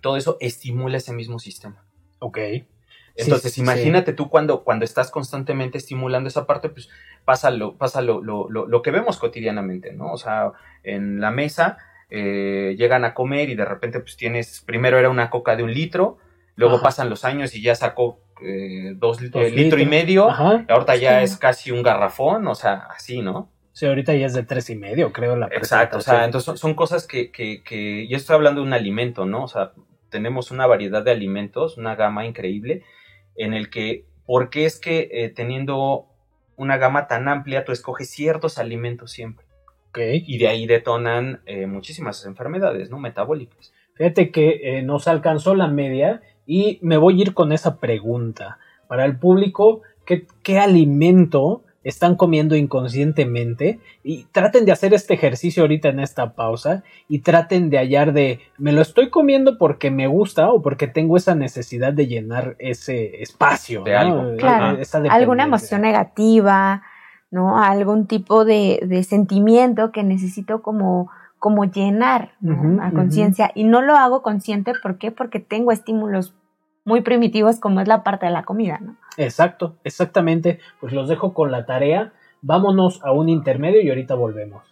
todo 0.00 0.16
eso 0.16 0.36
estimula 0.40 0.96
ese 0.96 1.12
mismo 1.12 1.38
sistema. 1.38 1.84
Ok. 2.18 2.38
Entonces, 3.14 3.58
imagínate 3.58 4.12
tú 4.12 4.28
cuando, 4.28 4.64
cuando 4.64 4.84
estás 4.84 5.10
constantemente 5.10 5.78
estimulando 5.78 6.28
esa 6.28 6.46
parte, 6.46 6.68
pues 6.68 6.88
pasa 7.24 7.50
lo, 7.50 7.76
pasa 7.76 8.00
lo, 8.00 8.22
lo, 8.22 8.48
lo, 8.48 8.82
que 8.82 8.90
vemos 8.90 9.18
cotidianamente, 9.18 9.92
¿no? 9.92 10.12
O 10.12 10.16
sea, 10.16 10.52
en 10.82 11.20
la 11.20 11.30
mesa 11.30 11.78
eh, 12.10 12.74
llegan 12.78 13.04
a 13.04 13.14
comer 13.14 13.50
y 13.50 13.54
de 13.54 13.64
repente 13.64 14.00
pues 14.00 14.16
tienes, 14.16 14.60
primero 14.60 14.98
era 14.98 15.10
una 15.10 15.30
coca 15.30 15.56
de 15.56 15.62
un 15.62 15.72
litro, 15.72 16.18
luego 16.56 16.80
pasan 16.80 17.10
los 17.10 17.24
años 17.24 17.54
y 17.54 17.62
ya 17.62 17.74
sacó 17.74 18.20
eh, 18.44 18.94
dos, 18.96 19.20
litros 19.20 19.52
litro 19.52 19.78
y 19.80 19.86
medio, 19.86 20.30
ahorita 20.30 20.96
ya 20.96 21.22
es 21.22 21.36
casi 21.36 21.70
un 21.70 21.82
garrafón, 21.82 22.46
o 22.46 22.54
sea, 22.54 22.88
así, 22.94 23.22
¿no? 23.22 23.50
Sí, 23.72 23.86
ahorita 23.86 24.14
ya 24.14 24.26
es 24.26 24.34
de 24.34 24.42
tres 24.42 24.68
y 24.70 24.76
medio, 24.76 25.12
creo, 25.12 25.34
la 25.34 25.46
Exacto, 25.46 25.98
o 25.98 26.00
sea, 26.00 26.24
entonces 26.24 26.44
son, 26.44 26.58
son 26.58 26.74
cosas 26.74 27.06
que, 27.06 27.30
que, 27.30 27.62
que, 27.62 28.06
yo 28.06 28.16
estoy 28.16 28.34
hablando 28.36 28.60
de 28.60 28.66
un 28.66 28.74
alimento, 28.74 29.24
¿no? 29.24 29.44
O 29.44 29.48
sea, 29.48 29.72
tenemos 30.10 30.50
una 30.50 30.66
variedad 30.66 31.02
de 31.02 31.10
alimentos, 31.10 31.78
una 31.78 31.96
gama 31.96 32.26
increíble, 32.26 32.84
en 33.34 33.54
el 33.54 33.70
que, 33.70 34.04
¿por 34.26 34.50
qué 34.50 34.66
es 34.66 34.78
que 34.78 35.08
eh, 35.10 35.30
teniendo 35.30 36.06
una 36.56 36.76
gama 36.76 37.08
tan 37.08 37.28
amplia, 37.28 37.64
tú 37.64 37.72
escoges 37.72 38.10
ciertos 38.10 38.58
alimentos 38.58 39.10
siempre? 39.10 39.46
Okay. 39.88 40.22
Y 40.26 40.38
de 40.38 40.48
ahí 40.48 40.66
detonan 40.66 41.42
eh, 41.46 41.66
muchísimas 41.66 42.24
enfermedades, 42.24 42.90
¿no? 42.90 42.98
Metabólicas. 42.98 43.72
Fíjate 43.94 44.30
que 44.30 44.78
eh, 44.78 44.82
nos 44.82 45.06
alcanzó 45.08 45.54
la 45.54 45.68
media 45.68 46.22
y 46.46 46.78
me 46.82 46.96
voy 46.96 47.18
a 47.18 47.22
ir 47.22 47.34
con 47.34 47.52
esa 47.52 47.78
pregunta. 47.78 48.58
Para 48.88 49.04
el 49.04 49.18
público, 49.18 49.82
¿qué, 50.04 50.26
qué 50.42 50.58
alimento 50.58 51.62
están 51.84 52.14
comiendo 52.14 52.54
inconscientemente 52.54 53.80
y 54.04 54.24
traten 54.24 54.64
de 54.64 54.72
hacer 54.72 54.94
este 54.94 55.14
ejercicio 55.14 55.64
ahorita 55.64 55.88
en 55.88 56.00
esta 56.00 56.34
pausa 56.34 56.84
y 57.08 57.20
traten 57.20 57.70
de 57.70 57.78
hallar 57.78 58.12
de 58.12 58.40
me 58.58 58.72
lo 58.72 58.82
estoy 58.82 59.10
comiendo 59.10 59.58
porque 59.58 59.90
me 59.90 60.06
gusta 60.06 60.50
o 60.50 60.62
porque 60.62 60.86
tengo 60.86 61.16
esa 61.16 61.34
necesidad 61.34 61.92
de 61.92 62.06
llenar 62.06 62.56
ese 62.58 63.22
espacio 63.22 63.82
de 63.82 63.96
algo 63.96 64.36
claro, 64.36 64.78
alguna 65.10 65.44
emoción 65.44 65.82
negativa 65.82 66.82
no 67.30 67.58
algún 67.58 68.06
tipo 68.06 68.44
de, 68.44 68.80
de 68.86 69.02
sentimiento 69.02 69.90
que 69.90 70.04
necesito 70.04 70.62
como 70.62 71.10
como 71.42 71.64
llenar 71.64 72.36
a 72.80 72.92
conciencia 72.92 73.50
y 73.56 73.64
no 73.64 73.82
lo 73.82 73.96
hago 73.96 74.22
consciente 74.22 74.74
¿por 74.80 74.96
qué? 74.96 75.10
porque 75.10 75.40
tengo 75.40 75.72
estímulos 75.72 76.34
muy 76.84 77.00
primitivos 77.00 77.58
como 77.58 77.80
es 77.80 77.88
la 77.88 78.04
parte 78.04 78.26
de 78.26 78.32
la 78.32 78.44
comida, 78.44 78.78
¿no? 78.80 78.94
Exacto, 79.16 79.74
exactamente. 79.82 80.60
Pues 80.80 80.92
los 80.92 81.08
dejo 81.08 81.34
con 81.34 81.50
la 81.50 81.66
tarea. 81.66 82.12
Vámonos 82.42 83.02
a 83.02 83.10
un 83.10 83.28
intermedio 83.28 83.82
y 83.82 83.88
ahorita 83.88 84.14
volvemos. 84.14 84.62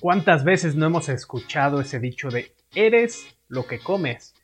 ¿Cuántas 0.00 0.42
veces 0.42 0.74
no 0.74 0.86
hemos 0.86 1.08
escuchado 1.08 1.80
ese 1.80 2.00
dicho 2.00 2.30
de 2.30 2.52
eres 2.74 3.38
lo 3.46 3.64
que 3.68 3.78
comes? 3.78 4.34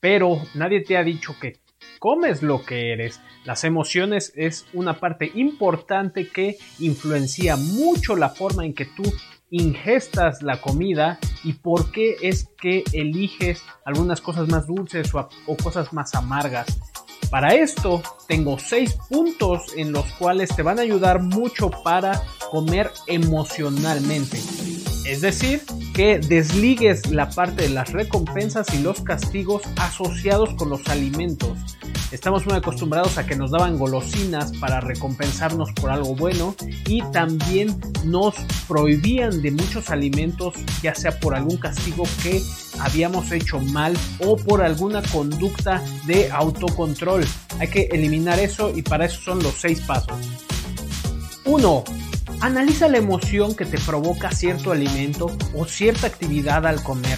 Pero 0.00 0.36
nadie 0.54 0.82
te 0.82 0.98
ha 0.98 1.02
dicho 1.02 1.32
que 1.40 1.61
comes 2.02 2.42
lo 2.42 2.64
que 2.64 2.92
eres. 2.92 3.20
Las 3.44 3.62
emociones 3.62 4.32
es 4.34 4.66
una 4.72 4.98
parte 4.98 5.30
importante 5.36 6.28
que 6.28 6.56
influencia 6.80 7.54
mucho 7.56 8.16
la 8.16 8.30
forma 8.30 8.66
en 8.66 8.74
que 8.74 8.86
tú 8.86 9.04
ingestas 9.50 10.42
la 10.42 10.60
comida 10.60 11.20
y 11.44 11.52
por 11.52 11.92
qué 11.92 12.16
es 12.20 12.48
que 12.60 12.82
eliges 12.92 13.62
algunas 13.84 14.20
cosas 14.20 14.48
más 14.48 14.66
dulces 14.66 15.14
o, 15.14 15.56
cosas 15.62 15.92
más 15.92 16.12
amargas. 16.16 16.66
Para 17.30 17.54
esto 17.54 18.02
tengo 18.26 18.58
seis 18.58 18.98
puntos 19.08 19.72
en 19.76 19.92
los 19.92 20.06
cuales 20.14 20.48
te 20.56 20.62
van 20.64 20.80
a 20.80 20.82
ayudar 20.82 21.22
mucho 21.22 21.70
para 21.84 22.20
comer 22.50 22.90
emocionalmente. 23.06 24.38
Es 25.04 25.20
decir, 25.20 25.62
que 25.94 26.18
desligues 26.18 27.10
la 27.10 27.28
parte 27.28 27.62
de 27.62 27.68
las 27.70 27.90
recompensas 27.92 28.72
y 28.72 28.82
los 28.82 29.02
castigos 29.02 29.62
asociados 29.76 30.54
con 30.54 30.70
los 30.70 30.86
alimentos. 30.88 31.58
Estamos 32.12 32.46
muy 32.46 32.54
acostumbrados 32.54 33.18
a 33.18 33.26
que 33.26 33.34
nos 33.34 33.50
daban 33.50 33.78
golosinas 33.78 34.52
para 34.58 34.80
recompensarnos 34.80 35.72
por 35.72 35.90
algo 35.90 36.14
bueno 36.14 36.54
y 36.86 37.02
también 37.10 37.74
nos 38.04 38.34
prohibían 38.68 39.42
de 39.42 39.50
muchos 39.50 39.90
alimentos, 39.90 40.54
ya 40.82 40.94
sea 40.94 41.18
por 41.18 41.34
algún 41.34 41.56
castigo 41.56 42.04
que 42.22 42.40
habíamos 42.78 43.32
hecho 43.32 43.58
mal 43.58 43.96
o 44.20 44.36
por 44.36 44.62
alguna 44.62 45.02
conducta 45.02 45.82
de 46.06 46.30
autocontrol. 46.30 47.24
Hay 47.58 47.68
que 47.68 47.88
eliminar 47.90 48.38
eso 48.38 48.70
y 48.76 48.82
para 48.82 49.06
eso 49.06 49.20
son 49.20 49.42
los 49.42 49.54
seis 49.54 49.80
pasos. 49.80 50.16
1. 51.44 51.84
Analiza 52.42 52.88
la 52.88 52.98
emoción 52.98 53.54
que 53.54 53.64
te 53.64 53.78
provoca 53.78 54.32
cierto 54.32 54.72
alimento 54.72 55.30
o 55.54 55.64
cierta 55.64 56.08
actividad 56.08 56.66
al 56.66 56.82
comer. 56.82 57.16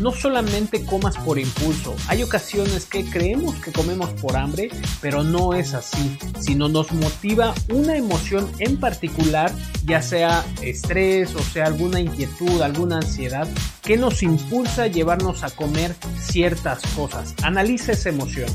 No 0.00 0.12
solamente 0.12 0.84
comas 0.84 1.16
por 1.16 1.38
impulso, 1.38 1.96
hay 2.08 2.22
ocasiones 2.22 2.84
que 2.84 3.02
creemos 3.06 3.54
que 3.54 3.72
comemos 3.72 4.10
por 4.20 4.36
hambre, 4.36 4.68
pero 5.00 5.24
no 5.24 5.54
es 5.54 5.72
así, 5.72 6.18
sino 6.38 6.68
nos 6.68 6.92
motiva 6.92 7.54
una 7.72 7.96
emoción 7.96 8.50
en 8.58 8.78
particular, 8.78 9.50
ya 9.86 10.02
sea 10.02 10.44
estrés 10.60 11.34
o 11.34 11.40
sea 11.40 11.64
alguna 11.64 11.98
inquietud, 11.98 12.60
alguna 12.60 12.96
ansiedad, 12.96 13.48
que 13.80 13.96
nos 13.96 14.22
impulsa 14.22 14.82
a 14.82 14.88
llevarnos 14.88 15.42
a 15.42 15.48
comer 15.48 15.96
ciertas 16.20 16.82
cosas. 16.94 17.34
Analiza 17.42 17.92
esa 17.92 18.10
emoción. 18.10 18.50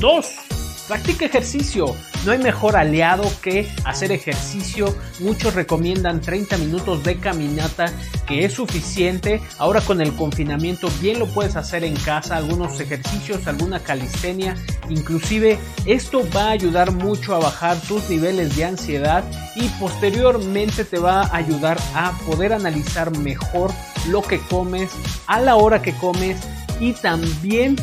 2 0.00 0.59
Practica 0.90 1.24
ejercicio. 1.24 1.94
No 2.26 2.32
hay 2.32 2.38
mejor 2.38 2.76
aliado 2.76 3.22
que 3.42 3.72
hacer 3.84 4.10
ejercicio. 4.10 4.92
Muchos 5.20 5.54
recomiendan 5.54 6.20
30 6.20 6.58
minutos 6.58 7.04
de 7.04 7.16
caminata, 7.16 7.92
que 8.26 8.44
es 8.44 8.54
suficiente. 8.54 9.40
Ahora 9.58 9.82
con 9.82 10.00
el 10.00 10.12
confinamiento 10.14 10.88
bien 11.00 11.20
lo 11.20 11.26
puedes 11.26 11.54
hacer 11.54 11.84
en 11.84 11.94
casa, 11.94 12.36
algunos 12.36 12.80
ejercicios, 12.80 13.46
alguna 13.46 13.78
calistenia. 13.78 14.56
Inclusive 14.88 15.60
esto 15.86 16.28
va 16.34 16.46
a 16.46 16.50
ayudar 16.50 16.90
mucho 16.90 17.36
a 17.36 17.38
bajar 17.38 17.80
tus 17.82 18.10
niveles 18.10 18.56
de 18.56 18.64
ansiedad 18.64 19.22
y 19.54 19.68
posteriormente 19.78 20.84
te 20.84 20.98
va 20.98 21.22
a 21.22 21.36
ayudar 21.36 21.78
a 21.94 22.18
poder 22.26 22.52
analizar 22.52 23.16
mejor 23.16 23.70
lo 24.08 24.22
que 24.22 24.40
comes, 24.40 24.90
a 25.28 25.38
la 25.40 25.54
hora 25.54 25.82
que 25.82 25.92
comes 25.92 26.36
y 26.80 26.94
también 26.94 27.76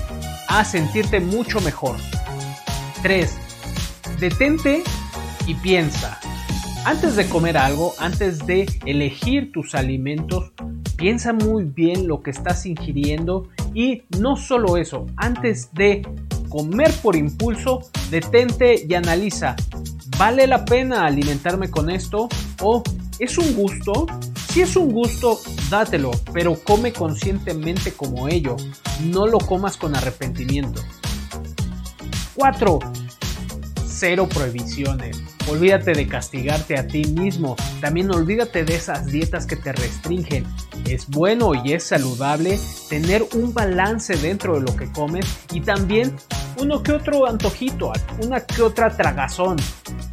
a 0.49 0.65
sentirte 0.65 1.21
mucho 1.21 1.61
mejor. 1.61 1.95
3. 3.01 3.37
Detente 4.19 4.83
y 5.45 5.55
piensa. 5.55 6.19
Antes 6.85 7.15
de 7.15 7.27
comer 7.27 7.57
algo, 7.57 7.93
antes 7.99 8.45
de 8.45 8.65
elegir 8.85 9.51
tus 9.51 9.75
alimentos, 9.75 10.51
piensa 10.95 11.33
muy 11.33 11.65
bien 11.65 12.07
lo 12.07 12.21
que 12.21 12.31
estás 12.31 12.65
ingiriendo 12.65 13.49
y 13.73 14.03
no 14.19 14.37
solo 14.37 14.77
eso, 14.77 15.05
antes 15.17 15.73
de 15.73 16.01
comer 16.49 16.91
por 17.03 17.15
impulso, 17.15 17.89
detente 18.09 18.85
y 18.87 18.93
analiza, 18.93 19.55
¿vale 20.17 20.47
la 20.47 20.65
pena 20.65 21.05
alimentarme 21.05 21.69
con 21.69 21.89
esto? 21.89 22.29
¿O 22.61 22.81
es 23.19 23.37
un 23.37 23.53
gusto? 23.53 24.07
Si 24.49 24.61
es 24.61 24.75
un 24.75 24.91
gusto, 24.91 25.39
dátelo, 25.69 26.11
pero 26.33 26.55
come 26.63 26.93
conscientemente 26.93 27.91
como 27.91 28.27
ello, 28.27 28.55
no 29.03 29.27
lo 29.27 29.37
comas 29.37 29.77
con 29.77 29.95
arrepentimiento. 29.95 30.81
4. 32.37 32.79
Cero 33.83 34.29
prohibiciones. 34.31 35.19
Olvídate 35.49 35.93
de 35.93 36.07
castigarte 36.07 36.77
a 36.77 36.85
ti 36.85 37.03
mismo. 37.05 37.55
También 37.81 38.11
olvídate 38.11 38.63
de 38.63 38.75
esas 38.75 39.07
dietas 39.07 39.47
que 39.47 39.55
te 39.55 39.71
restringen. 39.71 40.45
Es 40.85 41.07
bueno 41.07 41.53
y 41.55 41.73
es 41.73 41.85
saludable 41.85 42.59
tener 42.89 43.25
un 43.33 43.55
balance 43.55 44.15
dentro 44.17 44.53
de 44.53 44.61
lo 44.61 44.75
que 44.75 44.91
comes 44.91 45.25
y 45.51 45.61
también 45.61 46.15
uno 46.59 46.83
que 46.83 46.91
otro 46.91 47.27
antojito, 47.27 47.91
una 48.21 48.39
que 48.41 48.61
otra 48.61 48.95
tragazón. 48.95 49.57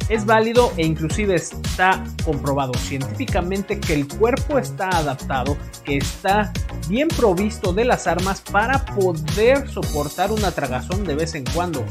Es 0.09 0.25
válido 0.25 0.73
e 0.77 0.85
inclusive 0.85 1.35
está 1.35 2.03
comprobado 2.23 2.73
científicamente 2.73 3.79
que 3.79 3.93
el 3.93 4.07
cuerpo 4.07 4.57
está 4.57 4.89
adaptado, 4.89 5.57
que 5.83 5.97
está 5.97 6.51
bien 6.89 7.07
provisto 7.07 7.71
de 7.71 7.85
las 7.85 8.07
armas 8.07 8.41
para 8.41 8.83
poder 8.83 9.69
soportar 9.69 10.31
una 10.31 10.51
tragazón 10.51 11.03
de 11.03 11.13
vez 11.13 11.35
en 11.35 11.43
cuando 11.53 11.85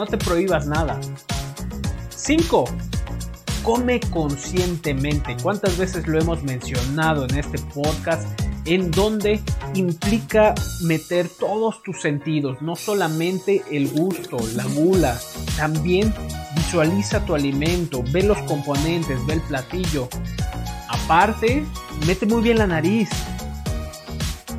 no 0.00 0.06
te 0.06 0.16
prohíbas 0.16 0.66
nada. 0.66 0.98
5. 2.08 2.64
Come 3.62 4.00
conscientemente. 4.00 5.36
¿Cuántas 5.42 5.76
veces 5.76 6.06
lo 6.06 6.18
hemos 6.18 6.42
mencionado 6.42 7.26
en 7.28 7.36
este 7.36 7.58
podcast? 7.74 8.26
En 8.64 8.90
donde 8.90 9.40
implica 9.74 10.54
meter 10.84 11.28
todos 11.28 11.82
tus 11.82 12.00
sentidos, 12.00 12.62
no 12.62 12.76
solamente 12.76 13.62
el 13.70 13.88
gusto, 13.90 14.38
la 14.54 14.64
gula, 14.64 15.20
también 15.58 16.14
visualiza 16.56 17.22
tu 17.26 17.34
alimento, 17.34 18.02
ve 18.10 18.22
los 18.22 18.38
componentes, 18.42 19.24
ve 19.26 19.34
el 19.34 19.40
platillo. 19.42 20.08
Aparte, 20.88 21.62
mete 22.06 22.24
muy 22.24 22.42
bien 22.42 22.56
la 22.56 22.66
nariz, 22.66 23.10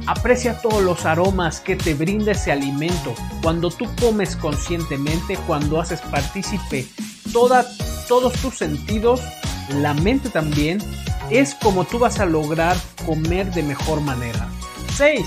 Aprecia 0.07 0.59
todos 0.61 0.81
los 0.81 1.05
aromas 1.05 1.59
que 1.59 1.75
te 1.75 1.93
brinda 1.93 2.31
ese 2.31 2.51
alimento. 2.51 3.13
Cuando 3.41 3.69
tú 3.69 3.85
comes 3.99 4.35
conscientemente, 4.35 5.37
cuando 5.47 5.79
haces 5.79 6.01
partícipe 6.01 6.87
todos 7.31 8.33
tus 8.41 8.57
sentidos, 8.57 9.21
la 9.75 9.93
mente 9.93 10.29
también, 10.29 10.79
es 11.29 11.55
como 11.55 11.85
tú 11.85 11.99
vas 11.99 12.19
a 12.19 12.25
lograr 12.25 12.75
comer 13.05 13.51
de 13.53 13.63
mejor 13.63 14.01
manera. 14.01 14.49
6. 14.97 15.25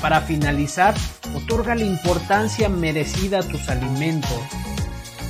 Para 0.00 0.22
finalizar, 0.22 0.94
otorga 1.34 1.74
la 1.74 1.84
importancia 1.84 2.68
merecida 2.68 3.40
a 3.40 3.42
tus 3.42 3.68
alimentos. 3.68 4.40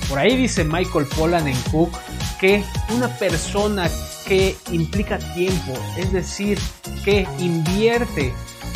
Por 0.08 0.18
ahí 0.18 0.36
dice 0.36 0.64
Michael 0.64 1.06
Pollan 1.16 1.48
en 1.48 1.60
Cook 1.72 1.90
que 2.38 2.62
una 2.94 3.08
persona 3.08 3.90
que 4.26 4.56
implica 4.70 5.18
tiempo, 5.34 5.72
es 5.96 6.12
decir, 6.12 6.58
que 7.04 7.26
invierte 7.38 8.32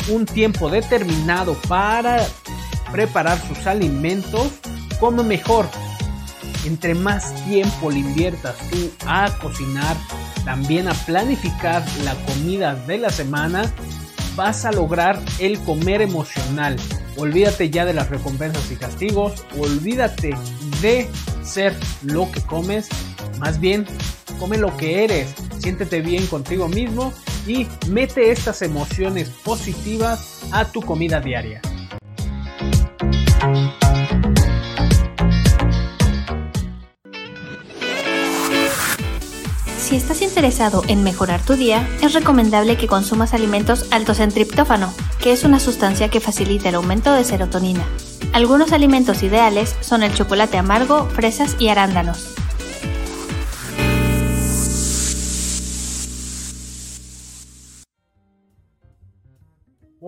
un 0.09 0.25
tiempo 0.25 0.69
determinado 0.69 1.55
para 1.67 2.25
preparar 2.91 3.39
sus 3.47 3.65
alimentos, 3.67 4.51
come 4.99 5.23
mejor. 5.23 5.67
Entre 6.65 6.95
más 6.95 7.33
tiempo 7.45 7.91
le 7.91 7.99
inviertas 7.99 8.55
tú 8.69 8.91
a 9.05 9.29
cocinar, 9.39 9.95
también 10.45 10.87
a 10.87 10.93
planificar 10.93 11.83
la 12.03 12.15
comida 12.25 12.75
de 12.75 12.97
la 12.97 13.09
semana, 13.09 13.71
vas 14.35 14.65
a 14.65 14.71
lograr 14.71 15.19
el 15.39 15.59
comer 15.59 16.01
emocional. 16.01 16.75
Olvídate 17.17 17.69
ya 17.69 17.85
de 17.85 17.93
las 17.93 18.09
recompensas 18.09 18.71
y 18.71 18.75
castigos, 18.75 19.45
olvídate 19.57 20.35
de 20.81 21.09
ser 21.43 21.75
lo 22.03 22.29
que 22.31 22.41
comes, 22.41 22.89
más 23.39 23.59
bien 23.59 23.85
come 24.39 24.57
lo 24.57 24.75
que 24.75 25.03
eres, 25.03 25.33
siéntete 25.59 26.01
bien 26.01 26.27
contigo 26.27 26.67
mismo 26.67 27.13
y 27.47 27.67
mete 27.87 28.31
estas 28.31 28.61
emociones 28.61 29.29
positivas 29.29 30.41
a 30.51 30.65
tu 30.65 30.81
comida 30.81 31.19
diaria. 31.19 31.61
Si 39.77 39.95
estás 39.95 40.23
interesado 40.23 40.81
en 40.87 41.03
mejorar 41.03 41.45
tu 41.45 41.53
día, 41.53 41.87
es 42.01 42.13
recomendable 42.13 42.75
que 42.75 42.87
consumas 42.87 43.35
alimentos 43.35 43.85
altos 43.91 44.19
en 44.19 44.31
triptófano, 44.31 44.91
que 45.21 45.31
es 45.31 45.43
una 45.43 45.59
sustancia 45.59 46.09
que 46.09 46.19
facilita 46.19 46.69
el 46.69 46.75
aumento 46.75 47.13
de 47.13 47.23
serotonina. 47.23 47.85
Algunos 48.33 48.71
alimentos 48.71 49.21
ideales 49.21 49.75
son 49.81 50.01
el 50.01 50.13
chocolate 50.13 50.57
amargo, 50.57 51.05
fresas 51.09 51.55
y 51.59 51.67
arándanos. 51.67 52.35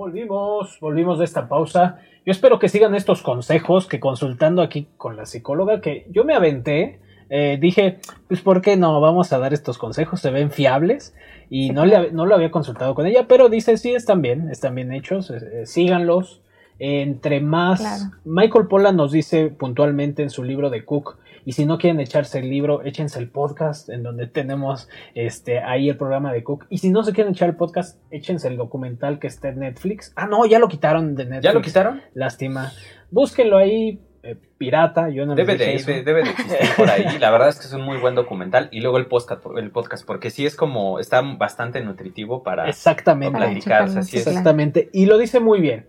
Volvimos, 0.08 0.80
volvimos 0.80 1.20
de 1.20 1.26
esta 1.26 1.50
pausa. 1.50 2.00
Yo 2.26 2.32
espero 2.32 2.60
que 2.60 2.70
sigan 2.70 2.96
estos 2.96 3.22
consejos 3.22 3.88
que 3.88 4.00
consultando 4.00 4.62
aquí 4.62 4.88
con 4.96 5.18
la 5.18 5.26
psicóloga 5.26 5.82
que 5.82 6.08
yo 6.10 6.24
me 6.24 6.34
aventé, 6.34 7.02
eh, 7.30 7.58
dije, 7.60 8.00
pues 8.30 8.40
¿por 8.40 8.62
qué 8.62 8.78
no? 8.78 9.02
Vamos 9.02 9.34
a 9.34 9.40
dar 9.40 9.54
estos 9.54 9.78
consejos, 9.78 10.22
se 10.22 10.32
ven 10.32 10.50
fiables 10.50 11.14
y 11.50 11.72
no, 11.72 11.86
le, 11.86 12.14
no 12.14 12.26
lo 12.26 12.36
había 12.36 12.52
consultado 12.52 12.96
con 12.96 13.06
ella, 13.06 13.26
pero 13.28 13.50
dice, 13.50 13.76
sí, 13.76 13.94
están 13.94 14.22
bien, 14.22 14.50
están 14.50 14.76
bien 14.76 14.94
hechos, 14.94 15.30
eh, 15.30 15.40
eh, 15.52 15.66
síganlos. 15.66 16.42
entre 16.80 17.42
más, 17.42 18.10
Michael 18.24 18.68
Pollan 18.68 18.96
nos 18.96 19.12
dice 19.12 19.50
puntualmente 19.50 20.24
en 20.24 20.30
su 20.30 20.46
libro 20.46 20.70
de 20.70 20.86
Cook, 20.86 21.18
y 21.48 21.54
si 21.54 21.66
no 21.66 21.78
quieren 21.78 22.00
echarse 22.02 22.40
el 22.40 22.50
libro, 22.50 22.84
échense 22.84 23.18
el 23.20 23.30
podcast 23.30 23.90
en 23.90 24.04
donde 24.04 24.28
tenemos 24.28 24.90
este, 25.16 25.60
ahí 25.60 25.88
el 25.90 25.96
programa 25.96 26.34
de 26.34 26.44
Cook. 26.44 26.66
Y 26.70 26.80
si 26.80 26.90
no 26.90 27.04
se 27.04 27.14
quieren 27.14 27.32
echar 27.34 27.48
el 27.48 27.56
podcast, 27.56 27.98
échense 28.12 28.50
el 28.50 28.58
documental 28.58 29.18
que 29.18 29.28
está 29.28 29.48
en 29.48 29.60
Netflix. 29.60 30.12
Ah, 30.18 30.28
no, 30.28 30.46
ya 30.46 30.60
lo 30.60 30.68
quitaron 30.68 31.16
de 31.16 31.24
Netflix. 31.24 31.44
¿Ya 31.44 31.54
lo 31.54 31.62
quitaron? 31.62 32.02
Lástima. 32.14 32.74
Búsquenlo 33.12 33.58
ahí. 33.58 34.02
eh, 34.24 34.36
pirata, 34.58 35.08
yo 35.10 35.26
no 35.26 35.36
Debe 35.36 35.56
de, 35.56 35.76
eso. 35.76 35.90
de- 35.90 36.04
debe 36.04 36.24
de 36.24 36.32
existir 36.32 36.58
por 36.76 36.90
ahí. 36.90 37.18
La 37.20 37.32
verdad 37.32 37.48
es 37.48 37.60
que 37.60 37.66
es 37.68 37.72
un 37.74 37.84
muy 37.84 37.98
buen 37.98 38.14
documental. 38.16 38.68
Y 38.74 38.82
luego 38.82 38.98
el 38.98 39.06
podcast, 39.06 39.42
el 39.56 39.72
podcast 39.72 40.06
porque 40.06 40.32
sí 40.32 40.46
es 40.46 40.54
como, 40.56 41.00
está 41.00 41.22
bastante 41.22 41.80
nutritivo 41.80 42.44
para 42.44 42.68
Exactamente. 42.68 43.32
Para 43.32 43.46
platicar. 43.46 43.84
o 43.84 43.88
sea, 43.88 44.02
es-. 44.02 44.14
Exactamente. 44.14 44.90
Y 44.92 45.06
lo 45.06 45.18
dice 45.18 45.40
muy 45.40 45.62
bien. 45.62 45.86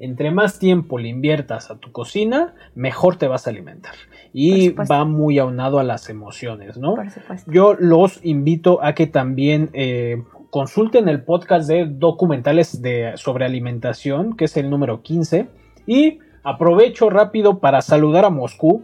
Entre 0.00 0.30
más 0.30 0.58
tiempo 0.58 0.98
le 0.98 1.08
inviertas 1.08 1.70
a 1.70 1.78
tu 1.78 1.90
cocina, 1.90 2.54
mejor 2.74 3.16
te 3.16 3.26
vas 3.26 3.46
a 3.46 3.50
alimentar. 3.50 3.94
Y 4.32 4.70
va 4.70 5.04
muy 5.04 5.38
aunado 5.38 5.78
a 5.78 5.84
las 5.84 6.08
emociones, 6.08 6.76
¿no? 6.76 6.94
Por 6.94 7.10
supuesto. 7.10 7.50
Yo 7.50 7.74
los 7.74 8.24
invito 8.24 8.82
a 8.82 8.94
que 8.94 9.06
también 9.06 9.70
eh, 9.72 10.22
consulten 10.50 11.08
el 11.08 11.22
podcast 11.22 11.68
de 11.68 11.86
documentales 11.86 12.80
de, 12.80 13.12
sobre 13.16 13.44
alimentación, 13.44 14.36
que 14.36 14.44
es 14.44 14.56
el 14.56 14.70
número 14.70 15.02
15. 15.02 15.48
Y 15.86 16.18
aprovecho 16.42 17.10
rápido 17.10 17.58
para 17.58 17.82
saludar 17.82 18.24
a 18.24 18.30
Moscú, 18.30 18.82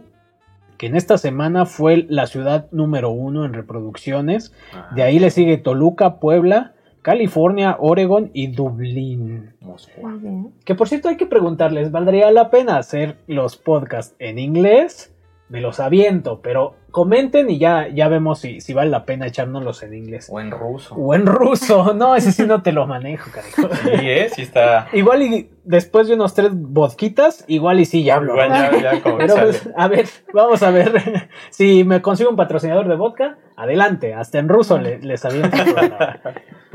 que 0.77 0.87
en 0.87 0.95
esta 0.95 1.17
semana 1.17 1.65
fue 1.65 2.05
la 2.09 2.27
ciudad 2.27 2.67
número 2.71 3.09
uno 3.09 3.45
en 3.45 3.53
reproducciones. 3.53 4.53
Ah, 4.73 4.89
De 4.93 5.03
ahí 5.03 5.19
le 5.19 5.29
sigue 5.29 5.57
Toluca, 5.57 6.19
Puebla, 6.19 6.73
California, 7.05 7.75
Oregon 7.79 8.31
y 8.33 8.47
Dublín. 8.47 9.53
Moscú. 9.61 10.51
Que 10.65 10.73
por 10.73 10.89
cierto 10.89 11.07
hay 11.07 11.17
que 11.17 11.27
preguntarles, 11.27 11.91
¿valdría 11.91 12.31
la 12.31 12.49
pena 12.49 12.77
hacer 12.79 13.17
los 13.27 13.57
podcasts 13.57 14.15
en 14.17 14.39
inglés? 14.39 15.13
Me 15.47 15.61
los 15.61 15.79
aviento, 15.79 16.41
pero 16.41 16.73
comenten 16.89 17.51
y 17.51 17.59
ya, 17.59 17.87
ya 17.89 18.07
vemos 18.07 18.39
si, 18.39 18.59
si 18.59 18.73
vale 18.73 18.89
la 18.89 19.05
pena 19.05 19.27
echárnoslos 19.27 19.83
en 19.83 19.93
inglés. 19.93 20.29
O 20.31 20.39
en 20.39 20.49
ruso. 20.49 20.95
O 20.95 21.13
en 21.13 21.27
ruso, 21.27 21.93
no, 21.95 22.15
ese 22.15 22.31
sí 22.31 22.47
no 22.47 22.63
te 22.63 22.71
lo 22.71 22.87
manejo, 22.87 23.29
carajo. 23.29 23.75
Sí, 23.83 23.89
¿eh? 24.01 24.29
Sí 24.33 24.41
está. 24.41 24.87
Igual 24.91 25.21
y 25.21 25.51
después 25.63 26.07
de 26.07 26.15
unos 26.15 26.33
tres 26.33 26.49
vodquitas, 26.55 27.45
igual 27.47 27.79
y 27.79 27.85
sí 27.85 28.03
ya 28.03 28.15
hablo. 28.15 28.33
Igual 28.33 28.49
ya, 28.49 28.81
ya 28.95 29.01
como 29.03 29.19
Pero 29.19 29.35
pues, 29.35 29.69
a 29.77 29.87
ver, 29.87 30.07
vamos 30.33 30.63
a 30.63 30.71
ver. 30.71 31.29
Si 31.51 31.83
me 31.83 32.01
consigo 32.01 32.31
un 32.31 32.35
patrocinador 32.35 32.87
de 32.87 32.95
vodka, 32.95 33.37
adelante, 33.55 34.15
hasta 34.15 34.39
en 34.39 34.49
ruso 34.49 34.79
le- 34.79 34.97
les 35.01 35.23
aviento. 35.23 35.55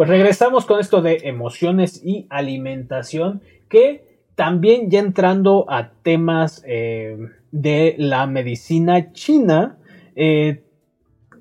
Pues 0.01 0.09
regresamos 0.09 0.65
con 0.65 0.81
esto 0.81 1.03
de 1.03 1.19
emociones 1.25 2.01
y 2.03 2.27
alimentación, 2.31 3.43
que 3.69 4.19
también 4.35 4.89
ya 4.91 4.99
entrando 4.99 5.67
a 5.69 5.91
temas 5.91 6.65
eh, 6.67 7.19
de 7.51 7.97
la 7.99 8.27
medicina 8.27 9.13
china, 9.13 9.77
eh, 10.17 10.65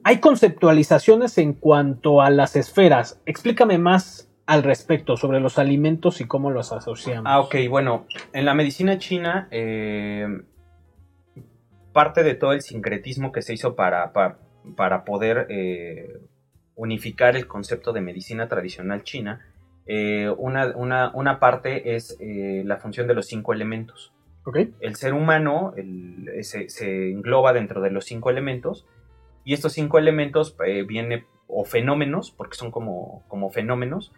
hay 0.04 0.18
conceptualizaciones 0.20 1.38
en 1.38 1.54
cuanto 1.54 2.22
a 2.22 2.30
las 2.32 2.58
esferas. 2.58 3.22
Explícame 3.26 3.78
más 3.78 4.30
al 4.46 4.64
respecto 4.64 5.16
sobre 5.16 5.40
los 5.40 5.58
alimentos 5.58 6.20
y 6.20 6.26
cómo 6.26 6.52
los 6.52 6.74
asociamos. 6.74 7.24
Ah, 7.28 7.40
ok, 7.40 7.56
bueno, 7.70 8.08
en 8.34 8.44
la 8.44 8.54
medicina 8.56 8.98
china, 8.98 9.48
eh, 9.52 10.28
parte 11.94 12.24
de 12.24 12.36
todo 12.36 12.52
el 12.52 12.62
sincretismo 12.62 13.32
que 13.32 13.42
se 13.42 13.54
hizo 13.54 13.78
para, 13.78 14.12
pa- 14.12 14.38
para 14.76 15.06
poder 15.06 15.48
unificar 16.80 17.36
el 17.36 17.46
concepto 17.46 17.92
de 17.92 18.00
medicina 18.00 18.48
tradicional 18.48 19.04
china, 19.04 19.46
eh, 19.86 20.30
una, 20.38 20.68
una- 20.78 21.12
una 21.14 21.40
parte 21.40 21.96
es 21.96 22.16
eh, 22.22 22.64
la 22.66 22.78
función 22.78 23.06
de 23.08 23.14
los 23.16 23.28
cinco 23.28 23.52
elementos. 23.54 24.14
¿Ok? 24.46 24.58
El 24.80 24.96
ser 24.96 25.14
humano 25.14 25.74
el- 25.76 26.30
se, 26.44 26.70
se 26.70 27.12
engloba 27.12 27.52
dentro 27.52 27.82
de 27.82 27.92
los 27.92 28.06
cinco 28.06 28.30
elementos 28.30 28.86
y 29.44 29.54
estos 29.54 29.74
cinco 29.74 30.00
elementos 30.00 30.56
eh, 30.66 30.84
vienen, 30.84 31.26
o 31.48 31.66
fenómenos, 31.66 32.32
porque 32.32 32.56
son 32.56 32.72
como, 32.72 33.24
como 33.28 33.50
fenómenos, 33.52 34.14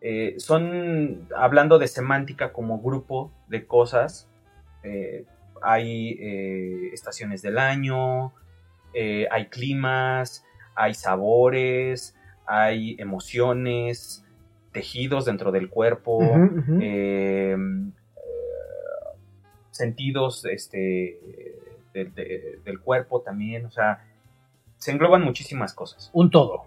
eh, 0.00 0.34
son, 0.38 1.28
hablando 1.36 1.78
de 1.78 1.88
semántica 1.88 2.52
como 2.52 2.80
grupo 2.80 3.30
de 3.48 3.66
cosas, 3.66 4.30
hay 5.60 6.16
estaciones 6.94 7.42
del 7.42 7.58
año, 7.58 8.32
hay 8.94 9.46
climas, 9.50 10.44
hay 10.78 10.94
sabores, 10.94 12.14
hay 12.46 12.96
emociones, 12.98 14.24
tejidos 14.72 15.24
dentro 15.24 15.50
del 15.50 15.68
cuerpo, 15.68 16.16
ujú. 16.18 16.78
eh, 16.80 17.56
eh, 17.56 19.08
sentidos 19.70 20.44
este, 20.44 21.18
del- 21.92 22.14
de- 22.14 22.60
del 22.64 22.80
cuerpo 22.80 23.20
también, 23.22 23.66
o 23.66 23.70
sea, 23.70 24.04
se 24.76 24.92
engloban 24.92 25.22
muchísimas 25.22 25.74
cosas, 25.74 26.10
Un 26.12 26.30
todo. 26.30 26.66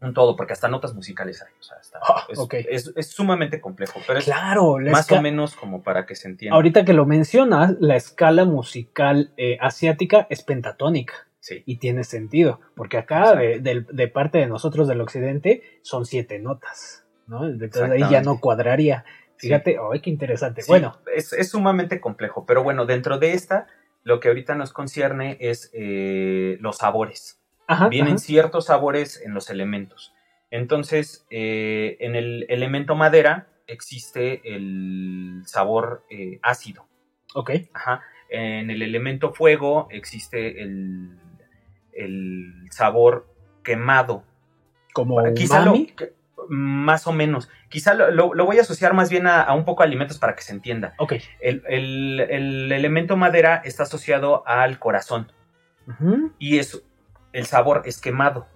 un 0.00 0.12
todo, 0.14 0.34
porque 0.34 0.52
hasta 0.54 0.66
notas 0.66 0.94
musicales 0.94 1.40
hay, 1.42 1.52
o 1.60 1.62
sea, 1.62 1.76
Ah, 2.02 2.26
es, 2.28 2.38
es- 2.68 2.92
es 2.96 3.06
sumamente 3.10 3.60
complejo, 3.60 4.00
pero 4.04 4.18
es 4.18 4.24
Claro, 4.24 4.80
la 4.80 4.90
más 4.90 5.10
o 5.12 5.20
menos 5.22 5.54
como 5.54 5.82
para 5.84 6.06
que 6.06 6.16
se 6.16 6.26
entienda. 6.26 6.56
Ahorita 6.56 6.84
que 6.84 6.92
lo 6.92 7.06
mencionas, 7.06 7.76
la 7.78 7.94
escala 7.94 8.44
musical 8.44 9.32
eh, 9.36 9.58
asiática 9.60 10.26
es 10.28 10.42
pentatónica 10.42 11.28
Sí, 11.42 11.64
y 11.66 11.78
tiene 11.78 12.04
sentido, 12.04 12.60
porque 12.76 12.98
acá 12.98 13.34
de, 13.34 14.10
parte 14.14 14.38
de 14.38 14.46
nosotros 14.46 14.86
del 14.86 15.00
occidente 15.00 15.80
son 15.82 16.06
siete 16.06 16.38
notas, 16.38 17.04
¿no? 17.26 17.44
Entonces 17.48 17.82
ahí 17.82 18.04
ya 18.08 18.22
no 18.22 18.38
cuadraría. 18.38 19.04
Sí. 19.38 19.48
Fíjate, 19.48 19.76
ay, 19.92 20.00
qué 20.00 20.10
interesante. 20.10 20.62
Sí, 20.62 20.70
Bueno, 20.70 21.00
es, 21.12 21.32
es 21.32 21.50
sumamente 21.50 22.00
complejo, 22.00 22.46
pero 22.46 22.62
bueno, 22.62 22.86
dentro 22.86 23.18
de 23.18 23.32
esta, 23.32 23.66
lo 24.04 24.20
que 24.20 24.28
ahorita 24.28 24.54
nos 24.54 24.72
concierne 24.72 25.36
es 25.40 25.68
eh, 25.72 26.58
los 26.60 26.76
sabores. 26.76 27.40
ajá, 27.66 27.88
vienen 27.88 28.14
ajá, 28.14 28.22
ciertos 28.24 28.66
sabores 28.66 29.20
en 29.20 29.34
los 29.34 29.50
elementos. 29.50 30.14
Entonces, 30.52 31.26
eh, 31.30 31.96
en 31.98 32.14
el 32.14 32.46
elemento 32.50 32.94
madera 32.94 33.48
existe 33.66 34.42
el 34.44 35.42
sabor 35.46 36.04
eh, 36.08 36.38
ácido. 36.40 36.86
ok, 37.34 37.50
Ajá. 37.74 38.02
En 38.28 38.70
el 38.70 38.80
elemento 38.80 39.32
fuego 39.34 39.88
existe 39.90 40.62
el, 40.62 41.18
el 41.92 42.68
sabor 42.70 43.26
quemado. 43.62 44.24
como 44.94 45.22
Quizá 45.34 45.60
lo, 45.64 45.72
más 46.48 47.06
o 47.06 47.12
menos. 47.12 47.48
Quizá 47.68 47.94
lo, 47.94 48.10
lo- 48.10 48.34
lo 48.34 48.44
voy 48.44 48.58
a 48.58 48.62
asociar 48.62 48.94
más 48.94 49.08
bien 49.10 49.26
a, 49.26 49.42
a 49.42 49.54
un 49.54 49.64
poco 49.64 49.82
alimentos 49.82 50.18
para 50.18 50.34
que 50.34 50.42
se 50.42 50.52
entienda. 50.52 50.94
Ok. 50.98 51.14
El, 51.40 51.62
el- 51.68 52.20
el 52.20 52.72
elemento 52.72 53.16
madera 53.16 53.62
está 53.64 53.84
asociado 53.84 54.46
al 54.46 54.78
corazón 54.78 55.30
y 56.38 56.58
es 56.58 56.82
el 57.32 57.46
sabor 57.46 57.82
es 57.86 58.00
quemado. 58.00 58.46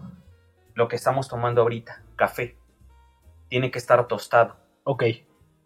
Lo 0.75 0.89
que 0.89 0.97
estamos 0.97 1.29
tomando 1.29 1.63
ahorita, 1.63 2.03
café, 2.17 2.57
tiene 3.49 3.71
que 3.71 3.79
estar 3.79 4.07
tostado. 4.09 4.57
Ok, 4.85 5.03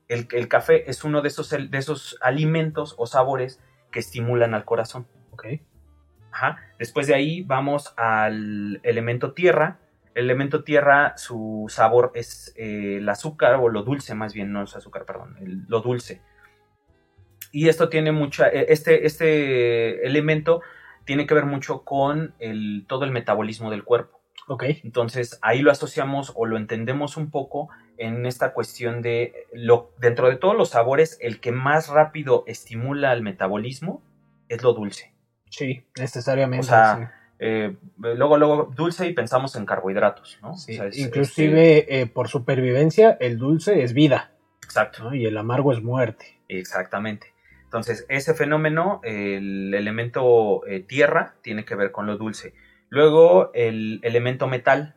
El, 0.09 0.29
el 0.33 0.49
café 0.49 0.89
es 0.91 1.03
uno 1.05 1.21
de 1.23 1.29
esos, 1.29 1.51
de 1.51 1.69
esos 1.73 2.17
alimentos 2.21 2.95
o 2.99 3.07
sabores 3.07 3.61
que 3.91 3.99
estimulan 3.99 4.55
al 4.55 4.65
corazón. 4.65 5.07
ok. 5.33 5.47
Ajá. 6.33 6.59
Después 6.79 7.07
de 7.07 7.15
ahí 7.15 7.43
vamos 7.43 7.93
al 7.97 8.81
elemento 8.83 9.33
tierra. 9.33 9.79
El 10.15 10.25
elemento 10.25 10.65
tierra, 10.65 11.15
su 11.17 11.67
sabor 11.69 12.11
es 12.15 12.53
eh, 12.57 12.97
el 12.99 13.09
azúcar, 13.09 13.55
o 13.57 13.69
lo 13.69 13.83
dulce 13.83 14.15
más 14.15 14.35
bien, 14.35 14.53
no 14.53 14.63
es 14.63 14.75
azúcar, 14.75 15.05
perdón, 15.07 15.37
el- 15.41 15.65
lo 15.69 15.81
dulce. 15.81 16.21
Y 17.53 17.69
esto 17.69 17.89
tiene 17.89 18.13
mucha, 18.13 18.49
eh, 18.49 18.67
este, 18.69 19.07
este 19.07 20.07
elemento 20.07 20.63
tiene 21.05 21.27
que 21.27 21.35
ver 21.35 21.47
mucho 21.47 21.83
con 21.85 22.35
el, 22.39 22.85
todo 22.89 23.05
el 23.05 23.11
metabolismo 23.11 23.71
del 23.71 23.85
cuerpo. 23.85 24.21
Ok, 24.49 24.65
Entonces 24.85 25.39
ahí 25.43 25.61
lo 25.61 25.71
asociamos 25.71 26.33
o 26.35 26.45
lo 26.47 26.57
entendemos 26.57 27.17
un 27.17 27.31
poco 27.31 27.69
en 27.99 28.27
esta 28.27 28.53
cuestión 28.53 29.01
de, 29.03 29.47
lo, 29.53 29.93
dentro 29.99 30.29
de 30.29 30.37
todos 30.37 30.57
los 30.57 30.71
sabores, 30.71 31.19
el 31.21 31.41
que 31.41 31.53
más 31.53 31.89
rápido 31.89 32.43
estimula 32.47 33.13
el 33.13 33.23
metabolismo 33.23 34.03
es 34.49 34.63
lo 34.63 34.73
dulce. 34.73 35.15
Sí, 35.51 35.85
necesariamente. 35.99 36.65
O 36.67 36.69
sea, 36.69 36.97
sí. 36.97 37.05
Eh, 37.43 37.75
luego, 37.99 38.37
luego, 38.37 38.71
dulce 38.75 39.07
y 39.07 39.15
pensamos 39.15 39.57
en 39.57 39.65
carbohidratos, 39.67 40.39
¿no? 40.43 40.55
Sí, 40.57 40.73
O 40.73 40.77
sea, 40.77 40.87
es- 40.87 40.99
Inclusive 40.99 42.01
eh, 42.01 42.07
por 42.07 42.29
supervivencia, 42.29 43.17
el 43.21 43.39
dulce 43.39 43.83
es 43.83 43.93
vida, 43.95 44.33
este, 44.61 44.67
exacto, 44.67 45.05
¿no? 45.05 45.15
Y 45.15 45.25
el 45.27 45.37
amargo 45.37 45.73
es 45.73 45.83
muerte. 45.83 46.39
exactamente. 46.49 47.33
Entonces, 47.65 48.05
ese 48.09 48.35
fenómeno, 48.35 49.01
el 49.05 49.73
elemento 49.75 50.67
eh, 50.67 50.81
tierra, 50.81 51.35
tiene 51.41 51.65
que 51.65 51.77
ver 51.77 51.93
con 51.93 52.05
lo 52.07 52.17
dulce. 52.17 52.53
Luego, 52.89 53.53
el 53.55 54.01
elemento 54.03 54.49
metal, 54.49 54.97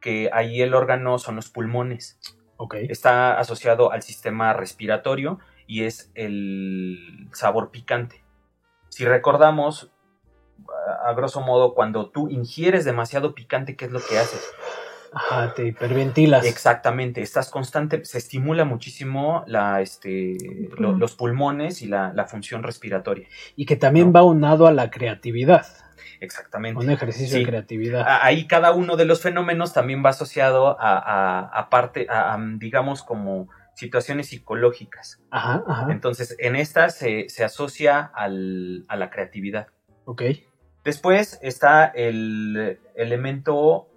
que 0.00 0.30
ahí 0.32 0.62
el 0.62 0.74
órgano 0.74 1.18
son 1.18 1.34
los 1.36 1.50
pulmones. 1.50 2.18
Ok, 2.56 2.76
Está 2.88 3.38
asociado 3.38 3.90
al 3.90 4.02
sistema 4.02 4.52
respiratorio 4.52 5.40
y 5.66 5.82
es 5.84 6.12
el 6.14 7.28
sabor 7.32 7.70
picante. 7.72 8.22
Si 8.94 9.04
recordamos, 9.04 9.90
a 11.04 11.12
grosso 11.14 11.40
modo, 11.40 11.74
cuando 11.74 12.10
tú 12.10 12.28
ingieres 12.28 12.84
demasiado 12.84 13.34
picante, 13.34 13.74
¿qué 13.74 13.86
es 13.86 13.90
lo 13.90 13.98
que 14.00 14.18
haces? 14.20 14.40
ajá, 15.12 15.52
te 15.54 15.66
hiperventilas. 15.66 16.44
Exactamente, 16.46 17.20
estás 17.20 17.50
constante, 17.50 18.04
se 18.04 18.18
estimula 18.18 18.64
muchísimo 18.64 19.42
la, 19.48 19.80
este, 19.80 20.36
lo- 20.78 20.92
los 20.92 21.16
pulmones 21.16 21.82
y 21.82 21.86
la, 21.88 22.12
la 22.14 22.26
función 22.26 22.62
respiratoria. 22.62 23.26
Y 23.56 23.66
que 23.66 23.74
también 23.74 24.06
No. 24.08 24.12
va 24.12 24.22
unado 24.22 24.68
a 24.68 24.72
la 24.72 24.90
creatividad, 24.90 25.66
Exactamente. 26.20 26.80
un 26.84 26.88
ejercicio 26.90 27.32
Sí. 27.36 27.40
de 27.40 27.46
creatividad. 27.50 28.06
Ahí 28.22 28.46
cada 28.46 28.70
uno 28.70 28.96
de 28.96 29.06
los 29.06 29.20
fenómenos 29.22 29.72
también 29.72 30.04
va 30.04 30.10
asociado 30.10 30.80
a, 30.80 30.98
a- 30.98 31.40
a 31.60 31.68
parte, 31.68 32.06
a, 32.08 32.34
a, 32.34 32.38
digamos, 32.58 33.02
como 33.02 33.48
situaciones 33.74 34.28
psicológicas. 34.28 35.22
Ajá, 35.30 35.64
ajá. 35.66 35.92
Entonces, 35.92 36.36
en 36.38 36.56
estas 36.56 36.96
se, 36.96 37.28
se 37.28 37.44
asocia 37.44 38.00
al- 38.00 38.84
a 38.88 38.96
la 38.96 39.10
creatividad. 39.10 39.68
Ok. 40.04 40.22
Después 40.84 41.38
está 41.42 41.86
el 41.86 42.78
elemento... 42.94 43.88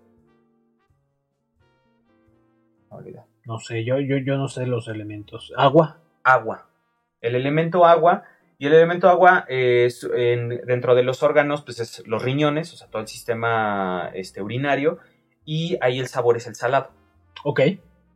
No 3.45 3.59
sé, 3.59 3.83
yo, 3.85 3.99
yo, 3.99 4.17
yo 4.17 4.37
no 4.37 4.47
sé 4.47 4.65
los 4.65 4.87
elementos. 4.87 5.53
Agua. 5.57 5.99
agua. 6.23 6.69
El 7.21 7.35
elemento 7.35 7.85
agua, 7.85 8.23
y 8.57 8.67
el 8.67 8.73
elemento 8.73 9.09
agua 9.09 9.45
es 9.47 10.07
en- 10.15 10.49
dentro 10.65 10.95
de 10.95 11.03
los 11.03 11.23
órganos, 11.23 11.61
pues 11.63 11.79
es 11.79 12.05
los 12.07 12.23
riñones, 12.23 12.73
o 12.73 12.77
sea, 12.77 12.87
todo 12.87 13.01
el 13.01 13.07
sistema 13.07 14.11
este, 14.13 14.41
urinario, 14.41 14.99
y 15.45 15.77
ahí 15.81 15.99
el 15.99 16.07
sabor 16.07 16.37
es 16.37 16.47
el 16.47 16.55
salado. 16.55 16.91
Ok. 17.43 17.61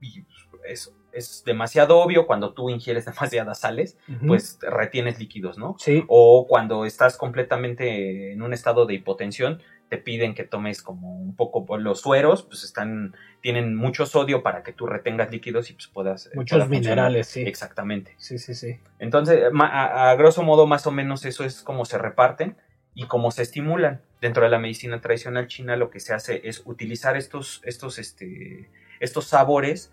Y 0.02 0.26
eso 0.66 0.94
es 1.14 1.44
demasiado 1.46 2.00
obvio 2.00 2.26
cuando 2.28 2.54
tú 2.54 2.70
ingieres 2.70 3.06
demasiadas 3.06 3.60
sales, 3.60 3.98
pues 4.28 4.60
retienes 4.62 5.20
líquidos, 5.20 5.58
¿no? 5.58 5.76
Sí. 5.80 6.04
O 6.08 6.48
cuando 6.48 6.86
estás 6.86 7.18
completamente 7.18 8.32
en 8.32 8.42
un 8.42 8.54
estado 8.54 8.86
de 8.86 8.96
hipotensión, 8.96 9.62
te 9.90 9.98
piden 9.98 10.34
que 10.36 10.46
tomes 10.46 10.82
como 10.82 11.18
un 11.18 11.36
poco 11.36 11.66
pues, 11.66 11.82
los 11.82 12.00
sueros, 12.00 12.44
pues 12.44 12.64
están, 12.64 13.14
tienen 13.42 13.76
mucho 13.76 14.06
sodio 14.06 14.42
para 14.42 14.64
que 14.64 14.72
tú 14.72 14.88
retengas 14.88 15.30
líquidos 15.32 15.70
y 15.70 15.74
pues 15.74 15.88
puedas... 15.88 16.28
eh, 16.28 16.32
Muchos 16.36 16.56
pueda 16.60 16.66
funcionar. 16.70 16.96
minerales, 16.96 17.28
sí. 17.28 17.42
Exactamente. 17.42 18.14
Sí, 18.18 18.38
sí, 18.38 18.56
sí. 18.56 18.80
Entonces, 19.00 19.44
a, 19.54 20.10
a 20.12 20.16
grosso 20.16 20.44
modo, 20.44 20.66
más 20.66 20.88
o 20.88 20.92
menos 20.92 21.26
eso 21.26 21.44
es 21.44 21.62
como 21.62 21.84
se 21.84 21.98
reparten 21.98 22.56
y 22.96 23.08
cómo 23.08 23.32
se 23.32 23.42
estimulan. 23.42 24.02
Dentro 24.22 24.44
de 24.44 24.50
la 24.50 24.60
medicina 24.60 25.02
tradicional 25.02 25.48
china 25.48 25.76
lo 25.76 25.90
que 25.90 26.00
se 26.00 26.14
hace 26.14 26.42
es 26.48 26.62
utilizar 26.66 27.18
estos, 27.18 27.62
estos, 27.66 28.00
este, 28.00 28.70
estos 29.02 29.26
sabores 29.28 29.92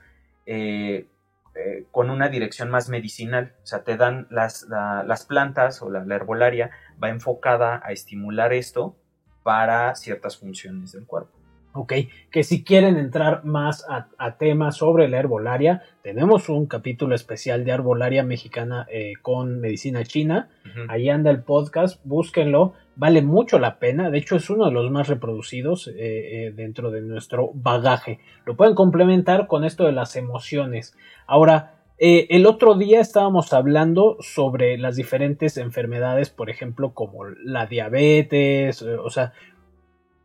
eh, 0.48 1.06
eh, 1.54 1.84
con 1.92 2.08
una 2.10 2.28
dirección 2.28 2.70
más 2.70 2.88
medicinal. 2.88 3.54
O 3.62 3.66
sea, 3.66 3.84
te 3.84 3.96
dan 3.96 4.26
las, 4.30 4.62
la- 4.68 5.04
las 5.04 5.24
plantas 5.26 5.82
o 5.82 5.90
la, 5.90 6.04
la 6.04 6.14
herbolaria 6.16 6.70
va 7.02 7.10
enfocada 7.10 7.80
a 7.84 7.92
estimular 7.92 8.52
esto 8.52 8.96
para 9.42 9.94
ciertas 9.94 10.36
funciones 10.38 10.92
del 10.92 11.06
cuerpo. 11.06 11.37
Ok, 11.80 11.92
que 12.32 12.42
si 12.42 12.64
quieren 12.64 12.96
entrar 12.96 13.44
más 13.44 13.86
a, 13.88 14.08
a 14.18 14.36
temas 14.36 14.78
sobre 14.78 15.08
la 15.08 15.18
herbolaria, 15.18 15.82
tenemos 16.02 16.48
un 16.48 16.66
capítulo 16.66 17.14
especial 17.14 17.64
de 17.64 17.70
herbolaria 17.70 18.24
mexicana 18.24 18.84
eh, 18.90 19.12
con 19.22 19.60
medicina 19.60 20.02
china. 20.02 20.48
Ujú. 20.64 20.90
Ahí 20.90 21.08
anda 21.08 21.30
el 21.30 21.44
podcast, 21.44 22.00
búsquenlo, 22.04 22.72
vale 22.96 23.22
mucho 23.22 23.60
la 23.60 23.78
pena. 23.78 24.10
De 24.10 24.18
hecho, 24.18 24.34
es 24.34 24.50
uno 24.50 24.64
de 24.64 24.72
los 24.72 24.90
más 24.90 25.06
reproducidos 25.06 25.86
eh, 25.86 25.94
eh, 25.96 26.52
dentro 26.54 26.90
de 26.90 27.00
nuestro 27.00 27.52
bagaje. 27.54 28.18
Lo 28.44 28.56
pueden 28.56 28.74
complementar 28.74 29.46
con 29.46 29.62
esto 29.64 29.84
de 29.84 29.92
las 29.92 30.16
emociones. 30.16 30.96
Ahora, 31.28 31.74
eh, 32.00 32.26
el 32.30 32.46
otro 32.46 32.74
día 32.74 33.00
estábamos 33.00 33.52
hablando 33.52 34.16
sobre 34.20 34.78
las 34.78 34.96
diferentes 34.96 35.56
enfermedades, 35.56 36.30
por 36.30 36.50
ejemplo, 36.50 36.92
como 36.92 37.24
la 37.24 37.66
diabetes, 37.66 38.82
eh, 38.82 38.96
o 38.96 39.10
sea, 39.10 39.32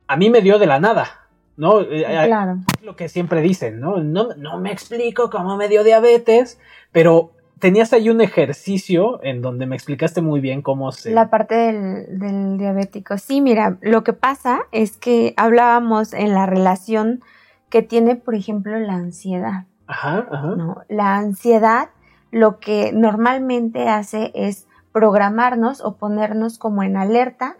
a 0.06 0.18
mí 0.18 0.30
me 0.30 0.42
dio 0.42 0.60
de 0.60 0.68
la 0.68 0.80
nada, 0.80 1.23
¿no? 1.58 1.82
Eh, 1.82 2.04
Claro. 2.26 2.58
lo 2.82 2.96
que 2.96 3.10
siempre 3.10 3.42
dicen, 3.42 3.80
¿no? 3.80 3.98
¿no? 4.04 4.30
No 4.38 4.60
me 4.60 4.72
explico 4.72 5.30
cómo 5.30 5.58
me 5.58 5.68
dio 5.70 5.84
diabetes, 5.84 6.60
pero 6.92 7.32
tenías 7.60 7.94
ahí 7.94 8.10
un 8.10 8.20
ejercicio 8.22 9.24
en 9.24 9.42
donde 9.42 9.66
me 9.66 9.76
explicaste 9.76 10.22
muy 10.22 10.42
bien 10.42 10.62
cómo 10.62 10.92
se... 10.92 11.12
La 11.12 11.30
parte 11.30 11.56
del, 11.56 12.20
del 12.20 12.58
diabético. 12.58 13.18
Sí, 13.18 13.39
mira, 13.39 13.78
lo 13.82 14.04
que 14.04 14.13
pasa 14.13 14.63
es 14.72 14.98
que 14.98 15.34
hablábamos 15.38 16.13
en 16.13 16.34
la 16.34 16.46
relación 16.46 17.22
que 17.70 17.82
tiene, 17.82 18.16
por 18.16 18.36
ejemplo, 18.36 18.78
la 18.80 18.94
ansiedad. 18.96 19.66
Ajá, 19.88 20.28
ajá. 20.32 20.48
¿no? 20.58 20.82
La 20.89 21.16
ansiedad 21.18 21.89
lo 22.32 22.60
que 22.60 22.92
normalmente 22.94 23.88
hace 23.89 24.32
es 24.34 24.68
programarnos 24.92 25.82
o 25.82 25.96
ponernos 25.98 26.58
como 26.58 26.84
en 26.84 26.98
alerta 26.98 27.56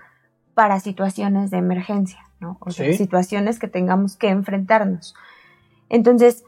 para 0.54 0.80
situaciones 0.80 1.50
de 1.52 1.58
emergencia, 1.58 2.20
¿no? 2.44 2.58
O 2.60 2.70
sea, 2.72 2.86
Sí. 2.86 2.94
situaciones 2.94 3.58
que 3.58 3.68
tengamos 3.68 4.16
que 4.18 4.30
enfrentarnos. 4.30 5.16
Entonces, 5.90 6.44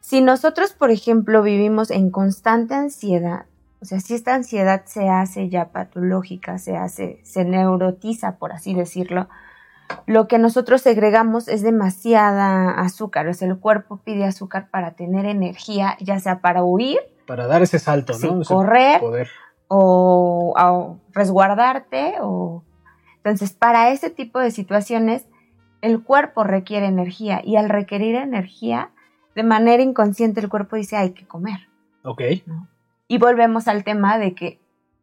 si 0.00 0.20
nosotros, 0.20 0.72
por 0.72 0.90
ejemplo, 0.90 1.42
vivimos 1.42 1.90
en 1.90 2.10
constante 2.10 2.74
ansiedad, 2.74 3.46
o 3.80 3.84
sea, 3.84 4.00
si 4.00 4.14
esta 4.14 4.34
ansiedad 4.34 4.82
se 4.86 5.08
hace 5.08 5.48
ya 5.50 5.66
patológica, 5.70 6.58
se 6.58 6.76
hace, 6.76 7.20
se 7.22 7.44
neurotiza, 7.44 8.36
por 8.38 8.50
así 8.52 8.74
decirlo, 8.74 9.28
lo 10.06 10.26
que 10.28 10.38
nosotros 10.38 10.80
segregamos 10.80 11.46
es 11.48 11.62
demasiada 11.62 12.70
azúcar, 12.80 13.28
o 13.28 13.34
sea, 13.34 13.46
el 13.48 13.58
cuerpo 13.58 13.98
pide 13.98 14.24
azúcar 14.24 14.68
para 14.70 14.92
tener 14.92 15.26
energía, 15.26 15.96
ya 16.00 16.18
sea 16.20 16.40
para 16.40 16.64
huir, 16.64 16.98
Para 17.26 17.46
dar 17.46 17.62
ese 17.62 17.78
salto, 17.78 18.14
sí, 18.14 18.26
¿no? 18.26 18.40
Ese 18.42 18.52
correr 18.54 19.00
poder. 19.00 19.28
o, 19.68 20.54
o 20.58 20.98
resguardarte 21.12 22.14
o 22.20 22.62
entonces 23.16 23.52
para 23.54 23.90
ese 23.90 24.10
tipo 24.10 24.38
de 24.38 24.50
situaciones 24.50 25.26
el 25.84 26.02
cuerpo 26.02 26.44
requiere 26.44 26.86
energía 26.86 27.42
y 27.44 27.56
al 27.56 27.68
requerir 27.68 28.14
energía 28.14 28.90
de 29.34 29.42
manera 29.42 29.82
inconsciente 29.82 30.40
el 30.40 30.48
cuerpo 30.48 30.76
dice 30.76 30.96
hay 30.96 31.10
que 31.10 31.26
comer 31.26 31.68
Ok. 32.02 32.22
y 33.06 33.18
volvemos 33.18 33.68
al 33.68 33.84
tema 33.84 34.16
de 34.18 34.34
que 34.34 34.60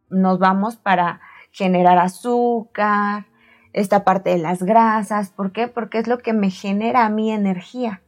nos 0.09 0.39
vamos 0.39 0.77
para 0.77 1.21
generar 1.51 1.99
azúcar 1.99 3.25
esta 3.73 4.03
parte 4.03 4.31
de 4.31 4.39
las 4.39 4.63
grasas 4.63 5.29
¿por 5.29 5.51
qué? 5.51 5.67
porque 5.67 5.99
es 5.99 6.07
lo 6.07 6.17
que 6.17 6.33
me 6.33 6.49
genera 6.49 7.05
a 7.05 7.09
mí 7.09 7.31
energía 7.31 8.01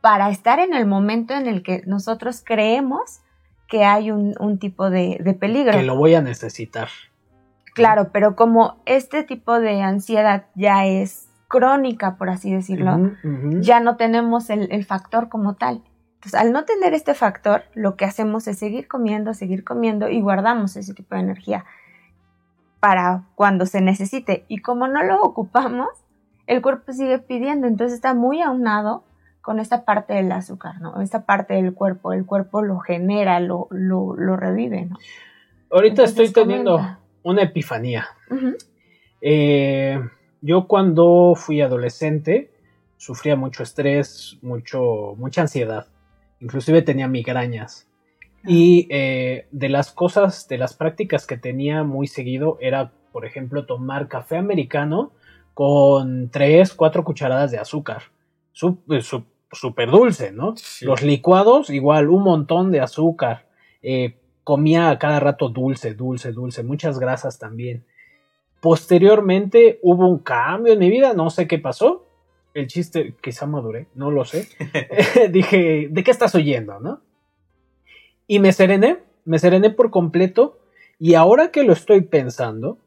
para 0.00 0.30
estar 0.30 0.60
en 0.60 0.72
el 0.74 0.86
momento 0.86 1.34
en 1.34 1.46
el 1.46 1.62
que 1.62 1.82
nosotros 1.86 2.42
creemos 2.42 3.20
que 3.68 3.84
hay 3.84 4.10
un, 4.10 4.34
un 4.38 4.58
tipo 4.58 4.90
de, 4.90 5.18
de 5.24 5.32
peligro. 5.32 5.72
Que 5.72 5.82
lo 5.82 5.96
voy 5.96 6.14
a 6.14 6.20
necesitar. 6.20 6.88
Claro, 7.74 8.10
pero 8.12 8.36
como 8.36 8.82
este 8.84 9.22
tipo 9.22 9.58
de 9.58 9.80
ansiedad 9.80 10.44
ya 10.54 10.84
es 10.84 11.23
crónica, 11.54 12.16
por 12.16 12.30
así 12.30 12.52
decirlo, 12.52 13.12
ya 13.60 13.78
no 13.78 13.94
tenemos 13.96 14.50
el, 14.50 14.66
el 14.72 14.84
factor 14.84 15.28
como 15.28 15.54
tal. 15.54 15.82
Entonces, 16.14 16.34
al 16.34 16.50
no 16.50 16.64
tener 16.64 16.94
este 16.94 17.14
factor, 17.14 17.62
lo 17.74 17.94
que 17.94 18.04
hacemos 18.04 18.48
es 18.48 18.58
seguir 18.58 18.88
comiendo, 18.88 19.34
seguir 19.34 19.62
comiendo 19.62 20.08
y 20.08 20.20
guardamos 20.20 20.74
ese 20.76 20.94
tipo 20.94 21.14
de 21.14 21.20
energía 21.20 21.64
para 22.80 23.22
cuando 23.36 23.66
se 23.66 23.80
necesite. 23.80 24.44
Y 24.48 24.58
como 24.58 24.88
no 24.88 25.04
lo 25.04 25.22
ocupamos, 25.22 25.90
el 26.48 26.60
cuerpo 26.60 26.92
sigue 26.92 27.20
pidiendo, 27.20 27.68
entonces 27.68 27.94
está 27.94 28.14
muy 28.14 28.42
aunado 28.42 29.04
con 29.40 29.60
esta 29.60 29.84
parte 29.84 30.14
del 30.14 30.32
azúcar, 30.32 30.80
¿no? 30.80 31.00
Esta 31.02 31.24
parte 31.24 31.54
del 31.54 31.72
cuerpo, 31.72 32.12
el 32.12 32.26
cuerpo 32.26 32.62
lo 32.62 32.80
genera, 32.80 33.38
lo, 33.38 33.68
lo, 33.70 34.16
lo 34.16 34.36
revive, 34.36 34.86
¿no? 34.86 34.96
Ahorita 35.70 36.02
Entonces, 36.02 36.18
estoy 36.30 36.42
teniendo 36.42 36.78
comenta. 36.78 36.98
una 37.22 37.42
epifanía. 37.42 38.06
Eh, 39.20 40.00
yo 40.44 40.66
cuando 40.68 41.32
fui 41.36 41.62
adolescente 41.62 42.50
sufría 42.98 43.34
mucho 43.34 43.62
estrés, 43.62 44.36
mucho, 44.42 45.14
mucha 45.16 45.40
ansiedad. 45.40 45.86
Inclusive 46.38 46.82
tenía 46.82 47.08
migrañas. 47.08 47.88
Y 48.46 48.86
eh, 48.90 49.46
de 49.52 49.68
las 49.70 49.90
cosas, 49.90 50.46
de 50.48 50.58
las 50.58 50.74
prácticas 50.74 51.26
que 51.26 51.38
tenía 51.38 51.82
muy 51.82 52.06
seguido 52.06 52.58
era, 52.60 52.92
por 53.10 53.24
ejemplo, 53.24 53.64
tomar 53.64 54.06
café 54.06 54.36
americano 54.36 55.12
con 55.54 56.28
tres, 56.28 56.74
cuatro 56.74 57.04
cucharadas 57.04 57.50
de 57.50 57.58
azúcar. 57.58 58.02
Súper 58.52 59.02
súper 59.02 59.90
dulce, 59.90 60.30
¿no? 60.30 60.54
Sí. 60.58 60.84
Los 60.84 61.02
licuados, 61.02 61.70
igual, 61.70 62.10
un 62.10 62.22
montón 62.22 62.70
de 62.70 62.80
azúcar. 62.80 63.46
Eh, 63.80 64.18
comía 64.42 64.90
a 64.90 64.98
cada 64.98 65.20
rato 65.20 65.48
dulce, 65.48 65.94
dulce, 65.94 66.32
dulce, 66.32 66.62
muchas 66.64 66.98
grasas 66.98 67.38
también. 67.38 67.86
Posteriormente 68.64 69.78
hubo 69.82 70.08
un 70.08 70.20
cambio 70.20 70.72
en 70.72 70.78
mi 70.78 70.88
vida, 70.88 71.12
no 71.12 71.28
sé 71.28 71.46
qué 71.46 71.58
pasó. 71.58 72.06
El 72.54 72.66
chiste, 72.66 73.14
quizá 73.20 73.44
maduré, 73.44 73.88
no 73.94 74.10
lo 74.10 74.24
sé. 74.24 74.48
Dije, 75.30 75.88
¿de 75.90 76.02
qué 76.02 76.10
estás 76.10 76.34
oyendo, 76.34 76.80
no? 76.80 77.02
Y 78.26 78.38
me 78.38 78.52
serené, 78.52 79.00
me 79.26 79.38
serené 79.38 79.68
por 79.68 79.90
completo. 79.90 80.60
Y 80.98 81.12
ahora 81.12 81.50
que 81.50 81.62
lo 81.62 81.74
estoy 81.74 82.00
pensando, 82.00 82.78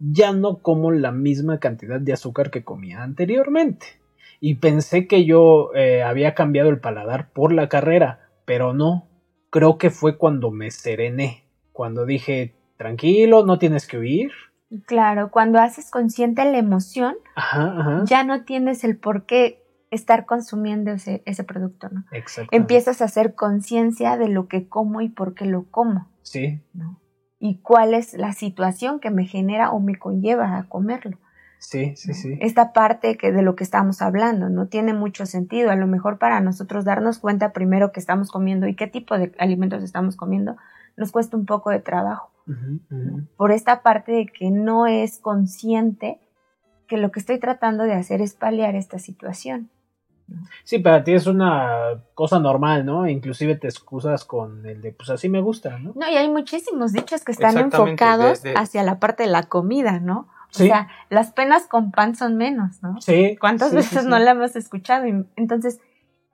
ya 0.00 0.34
no 0.34 0.58
como 0.58 0.90
la 0.90 1.12
misma 1.12 1.60
cantidad 1.60 1.98
de 1.98 2.12
azúcar 2.12 2.50
que 2.50 2.62
comía 2.62 3.02
anteriormente. 3.02 3.86
Y 4.38 4.56
pensé 4.56 5.06
que 5.06 5.24
yo 5.24 5.70
eh, 5.74 6.02
había 6.02 6.34
cambiado 6.34 6.68
el 6.68 6.80
paladar 6.80 7.32
por 7.32 7.54
la 7.54 7.70
carrera, 7.70 8.28
pero 8.44 8.74
no. 8.74 9.08
Creo 9.48 9.78
que 9.78 9.88
fue 9.88 10.18
cuando 10.18 10.50
me 10.50 10.70
serené, 10.70 11.46
cuando 11.72 12.04
dije, 12.04 12.54
tranquilo, 12.76 13.46
no 13.46 13.58
tienes 13.58 13.86
que 13.86 13.96
huir. 13.96 14.32
Claro, 14.86 15.30
cuando 15.30 15.60
haces 15.60 15.90
consciente 15.90 16.44
la 16.44 16.58
emoción, 16.58 17.14
Ajá, 17.36 17.74
ajá. 17.78 18.04
ya 18.04 18.24
no 18.24 18.44
tienes 18.44 18.82
el 18.84 18.96
por 18.96 19.24
qué 19.24 19.62
estar 19.90 20.26
consumiendo 20.26 20.90
ese, 20.90 21.22
ese 21.24 21.44
producto, 21.44 21.88
¿no? 21.90 22.04
Exacto. 22.12 22.54
Empiezas 22.54 23.00
a 23.00 23.04
hacer 23.04 23.34
conciencia 23.34 24.16
de 24.16 24.28
lo 24.28 24.48
que 24.48 24.68
como 24.68 25.00
y 25.00 25.08
por 25.08 25.34
qué 25.34 25.46
lo 25.46 25.64
como, 25.70 26.08
Sí, 26.22 26.60
¿no? 26.74 26.98
Y 27.38 27.58
cuál 27.60 27.94
es 27.94 28.14
la 28.14 28.32
situación 28.32 28.98
que 28.98 29.10
me 29.10 29.26
genera 29.26 29.70
o 29.70 29.78
me 29.78 29.96
conlleva 29.96 30.56
a 30.56 30.68
comerlo. 30.68 31.18
Sí, 31.58 31.94
sí, 31.96 32.14
sí. 32.14 32.38
Esta 32.40 32.72
parte 32.72 33.16
que 33.16 33.32
de 33.32 33.42
lo 33.42 33.56
que 33.56 33.64
estamos 33.64 34.02
hablando 34.02 34.48
no 34.48 34.66
tiene 34.66 34.94
mucho 34.94 35.26
sentido. 35.26 35.70
A 35.70 35.76
lo 35.76 35.86
mejor 35.86 36.18
para 36.18 36.40
nosotros 36.40 36.84
darnos 36.84 37.18
cuenta 37.18 37.52
primero 37.52 37.92
que 37.92 38.00
estamos 38.00 38.30
comiendo 38.30 38.66
y 38.66 38.74
qué 38.74 38.86
tipo 38.86 39.16
de 39.18 39.32
alimentos 39.38 39.82
estamos 39.82 40.16
comiendo 40.16 40.56
nos 40.96 41.12
cuesta 41.12 41.36
un 41.36 41.46
poco 41.46 41.70
de 41.70 41.80
trabajo. 41.80 42.30
Por 43.36 43.52
esta 43.52 43.82
parte 43.82 44.12
de 44.12 44.26
que 44.26 44.50
no 44.50 44.86
es 44.86 45.18
consciente 45.18 46.20
que 46.86 46.96
lo 46.96 47.10
que 47.10 47.18
estoy 47.20 47.40
tratando 47.40 47.84
de 47.84 47.94
hacer 47.94 48.20
es 48.20 48.34
paliar 48.34 48.76
esta 48.76 48.98
situación. 48.98 49.70
Sí, 50.64 50.78
para 50.78 51.04
ti 51.04 51.12
es 51.12 51.26
una 51.26 52.02
cosa 52.14 52.40
normal, 52.40 52.84
¿no? 52.84 53.08
Inclusive 53.08 53.54
te 53.56 53.68
excusas 53.68 54.24
con 54.24 54.66
el 54.66 54.80
de, 54.82 54.92
pues 54.92 55.10
así 55.10 55.28
me 55.28 55.40
gusta, 55.40 55.78
¿no? 55.78 55.92
No, 55.94 56.08
y 56.08 56.16
hay 56.16 56.28
muchísimos 56.28 56.92
dichos 56.92 57.24
que 57.24 57.32
están 57.32 57.56
enfocados 57.58 58.42
hacia 58.56 58.82
la 58.82 58.98
parte 58.98 59.24
de 59.24 59.28
la 59.28 59.44
comida, 59.44 60.00
¿no? 60.00 60.28
O 60.54 60.58
sea, 60.58 60.88
las 61.10 61.32
penas 61.32 61.66
con 61.66 61.90
pan 61.90 62.16
son 62.16 62.36
menos, 62.36 62.82
¿no? 62.82 63.00
Sí. 63.00 63.36
¿Cuántas 63.38 63.74
veces 63.74 64.04
no 64.06 64.18
la 64.18 64.30
hemos 64.32 64.56
escuchado? 64.56 65.04
Entonces, 65.36 65.80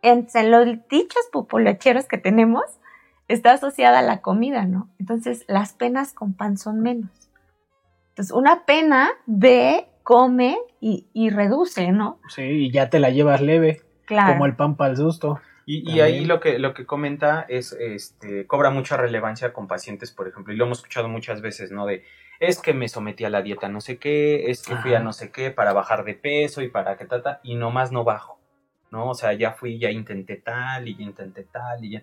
en, 0.02 0.26
los 0.50 0.66
dichos 0.88 1.22
populacheros 1.32 2.06
que 2.06 2.18
tenemos, 2.18 2.64
está 3.32 3.52
asociada 3.52 4.00
a 4.00 4.02
la 4.02 4.20
comida, 4.20 4.64
¿no? 4.64 4.88
Entonces, 4.98 5.44
las 5.48 5.72
penas 5.72 6.12
con 6.12 6.34
pan 6.34 6.58
son 6.58 6.80
menos. 6.80 7.10
Entonces, 8.10 8.34
una 8.34 8.64
pena 8.64 9.10
ve, 9.26 9.88
come 10.02 10.58
y, 10.80 11.30
reduce, 11.30 11.92
¿no? 11.92 12.18
Sí, 12.28 12.42
y 12.42 12.70
ya 12.70 12.90
te 12.90 12.98
la 12.98 13.10
llevas 13.10 13.40
leve. 13.40 13.82
Claro. 14.04 14.32
Como 14.32 14.46
el 14.46 14.56
pan 14.56 14.76
para 14.76 14.90
el 14.90 14.96
susto. 14.96 15.40
Y, 15.64 16.00
ahí 16.00 16.24
lo 16.24 16.40
que, 16.40 16.58
lo 16.58 16.74
que 16.74 16.84
comenta 16.84 17.46
es, 17.48 17.72
este, 17.72 18.46
cobra 18.46 18.70
mucha 18.70 18.96
relevancia 18.96 19.52
con 19.52 19.68
pacientes, 19.68 20.10
por 20.10 20.26
ejemplo, 20.26 20.52
y 20.52 20.56
lo 20.56 20.66
hemos 20.66 20.78
escuchado 20.78 21.08
muchas 21.08 21.40
veces, 21.40 21.70
¿no? 21.70 21.86
De, 21.86 22.04
es 22.40 22.60
que 22.60 22.74
me 22.74 22.88
sometí 22.88 23.24
a 23.24 23.30
la 23.30 23.42
dieta 23.42 23.68
no 23.68 23.80
sé 23.80 23.98
qué, 23.98 24.50
es 24.50 24.66
que 24.66 24.74
fui 24.76 24.92
a 24.94 24.98
no 24.98 25.12
sé 25.12 25.30
qué 25.30 25.52
para 25.52 25.72
bajar 25.72 26.04
de 26.04 26.14
peso 26.14 26.60
y 26.60 26.68
para 26.68 26.96
que 26.96 27.04
tata, 27.04 27.40
y 27.44 27.54
nomás 27.54 27.92
no 27.92 28.02
bajo, 28.02 28.40
¿no? 28.90 29.10
O 29.10 29.14
sea, 29.14 29.32
ya 29.34 29.52
fui, 29.52 29.78
ya 29.78 29.90
intenté 29.90 30.36
tal 30.36 30.88
y 30.88 30.96
ya 30.96 31.04
intenté 31.04 31.44
tal 31.44 31.84
y 31.84 31.92
ya. 31.92 32.02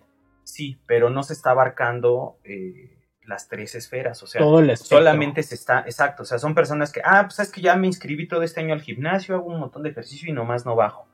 Sí, 0.51 0.79
pero 0.85 1.09
no 1.09 1.23
se 1.23 1.33
está 1.33 1.51
abarcando 1.51 2.37
eh, 2.43 2.97
las 3.25 3.47
tres 3.47 3.75
esferas, 3.75 4.21
o 4.23 4.27
sea, 4.27 4.41
solamente 4.77 5.43
se 5.43 5.55
está, 5.55 5.81
exacto, 5.81 6.23
o 6.23 6.25
sea, 6.25 6.39
son 6.39 6.55
personas 6.55 6.91
que, 6.91 7.01
ah, 7.03 7.23
pues 7.25 7.39
es 7.39 7.51
que 7.51 7.61
ya 7.61 7.75
me 7.75 7.87
inscribí 7.87 8.27
todo 8.27 8.43
este 8.43 8.59
año 8.59 8.73
al 8.73 8.81
gimnasio, 8.81 9.35
hago 9.35 9.45
un 9.45 9.59
montón 9.59 9.83
de 9.83 9.89
ejercicio 9.89 10.29
y 10.29 10.33
nomás 10.33 10.65
no 10.65 10.75
bajo 10.75 11.09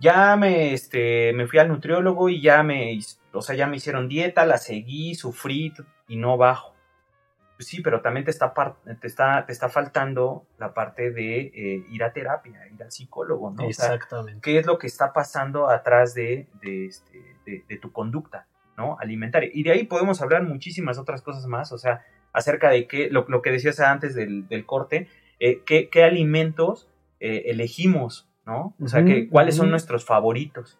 ya 0.00 0.36
me, 0.36 0.72
este, 0.72 1.32
me 1.32 1.46
fui 1.46 1.58
al 1.58 1.68
nutriólogo 1.68 2.28
y 2.28 2.40
ya 2.40 2.62
me, 2.62 2.98
o 3.32 3.42
sea, 3.42 3.56
ya 3.56 3.66
me 3.66 3.76
hicieron 3.76 4.08
dieta, 4.08 4.46
la 4.46 4.58
seguí, 4.58 5.14
sufrí 5.14 5.72
y 6.06 6.16
no 6.16 6.36
bajo. 6.36 6.74
Pues 7.58 7.66
sí, 7.66 7.80
pero 7.82 8.02
también 8.02 8.24
te 8.24 8.30
está, 8.30 8.54
te 9.00 9.06
está, 9.08 9.44
te 9.44 9.52
está 9.52 9.68
faltando 9.68 10.46
la 10.58 10.74
parte 10.74 11.10
de 11.10 11.40
eh, 11.40 11.84
ir 11.90 12.04
a 12.04 12.12
terapia, 12.12 12.68
ir 12.72 12.80
al 12.80 12.92
psicólogo, 12.92 13.50
¿no? 13.50 13.64
Exactamente. 13.64 14.40
¿Qué 14.40 14.60
es 14.60 14.64
lo 14.64 14.78
que 14.78 14.86
está 14.86 15.12
pasando 15.12 15.68
atrás 15.68 16.14
de, 16.14 16.46
de, 16.62 16.86
este, 16.86 17.20
de, 17.44 17.76
tu 17.78 17.90
conducta, 17.90 18.46
¿no? 18.76 18.96
Alimentaria. 19.00 19.50
Y 19.52 19.64
de 19.64 19.72
ahí 19.72 19.82
podemos 19.86 20.22
hablar 20.22 20.44
muchísimas 20.44 20.98
otras 20.98 21.20
cosas 21.20 21.46
más, 21.46 21.72
o 21.72 21.78
sea, 21.78 22.04
acerca 22.32 22.70
de 22.70 22.86
qué, 22.86 23.10
lo, 23.10 23.24
lo 23.26 23.42
que 23.42 23.50
decías 23.50 23.80
antes 23.80 24.14
del, 24.14 24.46
del 24.46 24.64
corte, 24.64 25.08
eh, 25.40 25.64
qué, 25.66 25.88
qué, 25.88 26.04
alimentos 26.04 26.88
eh, 27.18 27.46
elegimos 27.46 28.28
¿no? 28.46 28.76
O 28.80 28.86
sea, 28.86 29.04
que, 29.04 29.28
¿cuáles 29.28 29.56
son 29.56 29.68
nuestros 29.68 30.04
favoritos? 30.04 30.78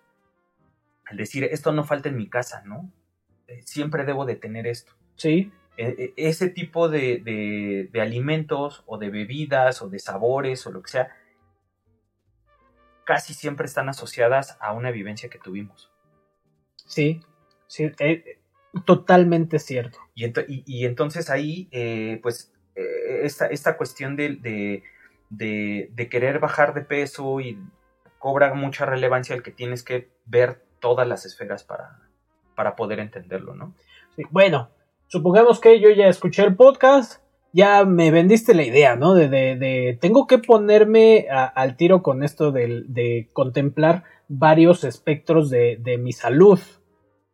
Al 1.06 1.16
decir, 1.16 1.42
esto 1.42 1.72
no 1.72 1.82
falta 1.82 2.08
en 2.08 2.16
mi 2.16 2.28
casa, 2.28 2.62
¿no? 2.64 2.88
Siempre 3.64 4.04
debo 4.04 4.26
de 4.26 4.36
tener 4.36 4.68
esto. 4.68 4.92
Sí. 5.16 5.50
E, 5.78 6.12
e, 6.16 6.28
ese 6.28 6.50
tipo 6.50 6.88
de, 6.88 7.88
alimentos 8.02 8.82
o 8.86 8.98
de 8.98 9.10
bebidas 9.10 9.80
o 9.80 9.88
de 9.88 10.00
sabores 10.00 10.66
o 10.66 10.72
lo 10.72 10.82
que 10.82 10.90
sea, 10.90 11.16
casi 13.04 13.32
siempre 13.32 13.66
están 13.66 13.88
asociadas 13.88 14.58
a 14.60 14.72
una 14.72 14.90
vivencia 14.90 15.30
que 15.30 15.38
tuvimos. 15.38 15.92
Sí, 16.84 17.20
sí, 17.68 17.92
eh, 18.00 18.40
totalmente 18.84 19.60
cierto. 19.60 20.00
Y, 20.16 20.84
entonces 20.84 21.30
ahí, 21.30 21.68
eh, 21.70 22.18
pues, 22.24 22.52
esta, 22.74 23.46
esta, 23.46 23.76
cuestión 23.76 24.16
de, 24.16 24.82
de, 25.30 26.08
querer 26.10 26.40
bajar 26.40 26.74
de 26.74 26.80
peso 26.80 27.40
y 27.40 27.56
cobra 28.18 28.52
mucha 28.52 28.84
relevancia 28.84 29.36
el 29.36 29.44
que 29.44 29.52
tienes 29.52 29.84
que 29.84 30.10
ver 30.26 30.64
todas 30.80 31.06
las 31.06 31.24
esferas 31.24 31.62
para, 31.62 32.00
para 32.56 32.74
poder 32.74 32.98
entenderlo, 32.98 33.54
¿no? 33.54 33.74
bueno, 34.30 34.70
supongamos 35.08 35.60
que 35.60 35.80
yo 35.80 35.90
ya 35.90 36.06
escuché 36.06 36.44
el 36.44 36.56
podcast, 36.56 37.22
ya 37.52 37.84
me 37.84 38.10
vendiste 38.10 38.54
la 38.54 38.62
idea, 38.62 38.96
¿no? 38.96 39.14
De, 39.14 39.28
de, 39.28 39.98
tengo 40.00 40.26
que 40.26 40.38
ponerme 40.38 41.26
al 41.30 41.76
tiro 41.76 42.02
con 42.02 42.22
esto 42.22 42.52
de, 42.52 42.84
de 42.86 43.28
contemplar 43.32 44.04
varios 44.28 44.84
espectros 44.84 45.50
de, 45.50 45.76
de 45.80 45.98
mi 45.98 46.12
salud, 46.12 46.60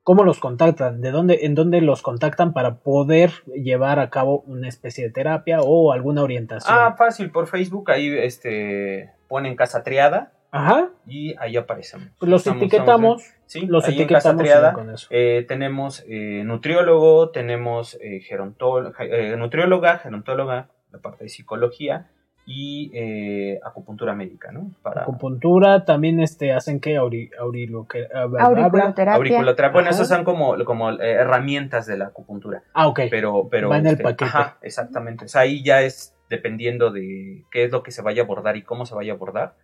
¿Cómo 0.05 0.23
los 0.23 0.39
contactan? 0.39 1.01
¿De 1.01 1.11
dónde, 1.11 1.47
en 1.47 1.55
dónde 1.55 1.81
los 1.81 2.03
contactan 2.03 2.53
para 2.53 2.81
poder 2.81 3.31
llevar 3.55 3.99
a 3.99 4.11
cabo 4.11 4.41
una 4.47 4.69
especie 4.69 5.05
de 5.05 5.11
terapia 5.11 5.61
o 5.63 5.95
alguna 5.95 6.23
orientación? 6.23 6.77
Ah, 6.79 6.95
fácil, 6.99 7.31
por 7.31 7.47
Facebook, 7.47 7.91
ahí 7.91 8.15
este, 8.19 9.13
ponen 9.29 9.57
Casa 9.57 9.83
Triada. 9.83 10.34
Ajá. 10.55 10.91
Y 11.07 11.35
ahí 11.39 11.57
aparecen. 11.57 12.13
Pues 12.19 12.31
los 12.31 12.47
etiquetamos. 12.47 13.25
sí, 13.47 13.67
los 13.67 13.89
etiquetamos 13.89 14.25
en 14.25 14.31
Casa 14.31 14.37
Triada. 14.37 14.77
Eh, 15.11 15.45
tenemos 15.49 16.05
eh, 16.09 16.43
nutriólogo, 16.45 17.31
tenemos 17.31 17.95
eh, 18.01 18.23
eh, 18.31 19.37
nutrióloga, 19.37 19.99
gerontóloga, 19.99 20.69
la 20.93 20.99
parte 21.01 21.25
de 21.25 21.31
psicología 21.31 22.09
y 22.47 22.91
eh, 22.95 23.59
acupuntura 23.65 24.15
médica, 24.15 24.53
¿no? 24.53 24.71
Para... 24.83 25.03
Acupuntura, 25.03 25.85
también 25.85 26.21
este, 26.21 26.53
hacen 26.53 26.79
que 26.79 26.97
Auri, 26.97 27.31
auriculoterapia. 27.39 29.15
auriculoterapia. 29.15 29.73
Bueno, 29.73 29.91
esas 29.91 30.09
son 30.09 30.25
como, 30.25 30.63
como 30.65 30.91
eh, 30.91 31.13
herramientas 31.13 31.87
de 31.87 31.97
la 31.97 32.07
acupuntura. 32.07 32.63
Ah, 32.75 32.87
ok. 32.87 33.01
Pero, 33.11 33.49
pero, 33.51 33.71
Va 33.71 33.79
en 33.79 33.87
el 33.87 33.93
este, 33.93 34.05
paquete. 34.05 34.25
Ajá, 34.27 34.59
exactamente. 34.63 35.25
O 35.25 35.29
sea, 35.29 35.43
ahí 35.43 35.65
ya 35.65 35.83
es 35.83 36.15
dependiendo 36.29 36.91
de 36.91 37.45
qué 37.51 37.65
es 37.65 37.73
lo 37.73 37.83
que 37.83 37.91
se 37.91 38.03
vaya 38.03 38.23
a 38.23 38.25
abordar 38.25 38.57
y 38.57 38.63
cómo 38.63 38.87
se 38.87 38.95
vaya 38.95 39.13
a 39.13 39.17
abordar, 39.17 39.55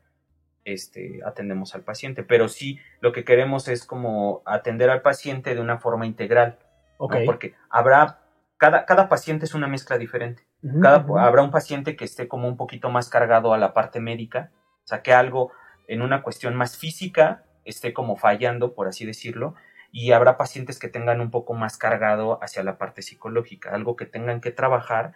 este, 0.65 1.21
atendemos 1.25 1.75
al 1.75 1.83
paciente. 1.83 2.23
Pero 2.23 2.49
sí, 2.49 2.79
lo 3.01 3.13
que 3.13 3.25
queremos 3.25 3.69
es 3.69 3.85
como 3.85 4.43
atender 4.45 4.91
al 4.91 5.03
paciente 5.03 5.55
de 5.55 5.61
una 5.61 5.79
forma 5.79 6.07
integral. 6.07 6.59
Ok. 6.99 7.17
Porque 7.27 7.55
habrá, 7.71 8.21
cada, 8.57 8.85
cada 8.85 9.09
paciente 9.09 9.45
es 9.45 9.55
una 9.55 9.69
mezcla 9.69 9.99
diferente. 9.99 10.45
Habrá 11.19 11.43
un 11.43 11.51
paciente 11.51 11.97
que 11.97 12.05
esté 12.05 12.29
como 12.29 12.47
un 12.49 12.57
poquito 12.57 12.91
más 12.91 13.09
cargado 13.09 13.55
a 13.55 13.59
la 13.59 13.73
parte 13.73 14.01
médica, 14.01 14.51
o 14.85 14.87
sea, 14.87 15.03
que 15.03 15.13
algo 15.13 15.53
en 15.89 16.03
una 16.03 16.23
cuestión 16.23 16.55
más 16.55 16.77
física 16.77 17.45
esté 17.65 17.93
como 17.93 18.17
fallando, 18.17 18.75
por 18.75 18.87
así 18.87 19.07
decirlo, 19.07 19.55
y 19.93 20.13
habrá 20.13 20.37
pacientes 20.37 20.79
que 20.79 20.89
tengan 20.89 21.21
un 21.21 21.31
poco 21.31 21.55
más 21.55 21.79
cargado 21.79 22.43
hacia 22.43 22.63
la 22.63 22.79
parte 22.79 23.03
psicológica, 23.03 23.71
algo 23.71 23.97
que 23.97 24.07
tengan 24.07 24.41
que 24.41 24.51
trabajar 24.51 25.15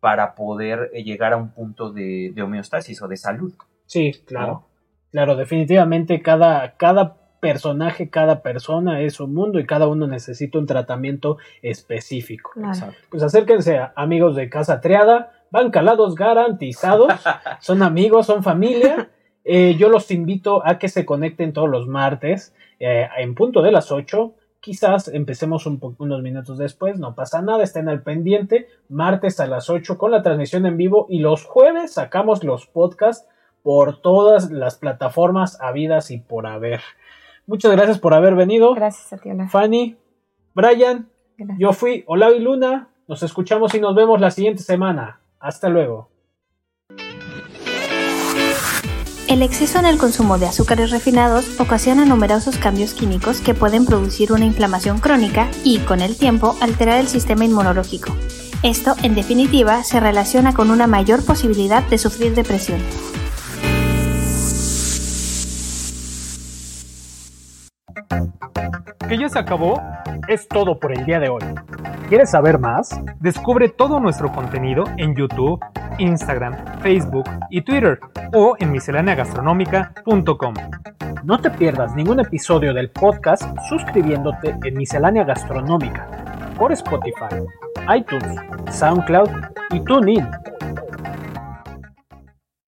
para 0.00 0.34
poder 0.34 0.90
eh, 0.94 1.04
llegar 1.04 1.32
a 1.32 1.36
un 1.36 1.52
punto 1.52 1.92
de, 1.92 2.34
homeostasis 2.42 3.02
o 3.02 3.08
de 3.08 3.16
salud. 3.16 3.54
Sí, 3.86 4.12
claro. 4.26 4.66
Claro, 5.12 5.36
definitivamente 5.36 6.22
cada, 6.22 6.76
cada 6.76 7.16
personaje, 7.40 8.10
cada 8.10 8.42
persona 8.42 9.00
es 9.00 9.18
un 9.18 9.34
mundo 9.34 9.58
y 9.58 9.66
cada 9.66 9.88
uno 9.88 10.06
necesita 10.06 10.58
un 10.58 10.66
tratamiento 10.66 11.38
específico. 11.62 12.52
Pues 13.10 13.22
acérquense 13.22 13.80
amigos 13.96 14.36
de 14.36 14.48
Casa 14.48 14.80
Triada, 14.80 15.32
van 15.50 15.70
calados 15.70 16.14
garantizados, 16.14 17.12
son 17.60 17.82
amigos, 17.82 18.26
son 18.26 18.42
familia. 18.42 19.10
Eh, 19.44 19.74
yo 19.78 19.88
los 19.88 20.10
invito 20.10 20.64
a 20.66 20.78
que 20.78 20.88
se 20.88 21.06
conecten 21.06 21.52
todos 21.52 21.68
los 21.68 21.88
martes 21.88 22.54
eh, 22.78 23.08
en 23.18 23.34
punto 23.34 23.62
de 23.62 23.72
las 23.72 23.90
8. 23.90 24.34
Quizás 24.60 25.08
empecemos 25.08 25.66
unos 25.66 26.22
minutos 26.22 26.58
después, 26.58 26.98
no 26.98 27.14
pasa 27.14 27.40
nada, 27.40 27.62
estén 27.62 27.88
al 27.88 28.02
pendiente. 28.02 28.68
Martes 28.90 29.40
a 29.40 29.46
las 29.46 29.70
8 29.70 29.96
con 29.96 30.10
la 30.10 30.22
transmisión 30.22 30.66
en 30.66 30.76
vivo 30.76 31.06
y 31.08 31.20
los 31.20 31.46
jueves 31.46 31.94
sacamos 31.94 32.44
los 32.44 32.66
podcasts 32.66 33.26
por 33.62 34.00
todas 34.00 34.50
las 34.50 34.76
plataformas 34.76 35.60
habidas 35.60 36.10
y 36.10 36.18
por 36.18 36.46
haber. 36.46 36.80
Muchas 37.46 37.72
gracias 37.72 37.98
por 37.98 38.14
haber 38.14 38.34
venido. 38.34 38.74
Gracias 38.74 39.12
a 39.12 39.18
ti, 39.18 39.30
Fanny, 39.48 39.96
Brian, 40.54 41.08
yo 41.58 41.72
fui 41.72 42.04
Olavi 42.06 42.38
Luna. 42.38 42.88
Nos 43.08 43.22
escuchamos 43.22 43.74
y 43.74 43.80
nos 43.80 43.94
vemos 43.94 44.20
la 44.20 44.30
siguiente 44.30 44.62
semana. 44.62 45.20
Hasta 45.40 45.68
luego. 45.68 46.08
El 49.26 49.42
exceso 49.42 49.78
en 49.78 49.86
el 49.86 49.96
consumo 49.96 50.38
de 50.38 50.46
azúcares 50.46 50.90
refinados 50.90 51.60
ocasiona 51.60 52.04
numerosos 52.04 52.56
cambios 52.56 52.94
químicos 52.94 53.40
que 53.40 53.54
pueden 53.54 53.86
producir 53.86 54.32
una 54.32 54.44
inflamación 54.44 54.98
crónica 54.98 55.48
y, 55.62 55.78
con 55.78 56.00
el 56.00 56.18
tiempo, 56.18 56.56
alterar 56.60 56.98
el 56.98 57.06
sistema 57.06 57.44
inmunológico. 57.44 58.12
Esto, 58.64 58.94
en 59.04 59.14
definitiva, 59.14 59.84
se 59.84 60.00
relaciona 60.00 60.52
con 60.52 60.70
una 60.70 60.88
mayor 60.88 61.24
posibilidad 61.24 61.82
de 61.84 61.98
sufrir 61.98 62.34
depresión. 62.34 62.80
Que 69.10 69.18
ya 69.18 69.28
se 69.28 69.40
acabó 69.40 69.82
es 70.28 70.46
todo 70.46 70.78
por 70.78 70.92
el 70.92 71.04
día 71.04 71.18
de 71.18 71.28
hoy. 71.28 71.42
¿Quieres 72.08 72.30
saber 72.30 72.60
más? 72.60 72.90
Descubre 73.18 73.68
todo 73.68 73.98
nuestro 73.98 74.30
contenido 74.30 74.84
en 74.98 75.16
YouTube, 75.16 75.58
Instagram, 75.98 76.54
Facebook 76.80 77.24
y 77.50 77.62
Twitter 77.62 77.98
o 78.32 78.54
en 78.60 78.70
misceláneagastronómica.com. 78.70 80.54
No 81.24 81.40
te 81.40 81.50
pierdas 81.50 81.94
ningún 81.96 82.20
episodio 82.20 82.72
del 82.72 82.90
podcast 82.90 83.42
suscribiéndote 83.68 84.56
en 84.62 84.76
Miscelánea 84.76 85.24
Gastronómica 85.24 86.06
por 86.56 86.70
Spotify, 86.72 87.42
iTunes, 87.96 88.40
SoundCloud 88.70 89.28
y 89.72 89.80
TuneIn. 89.80 90.28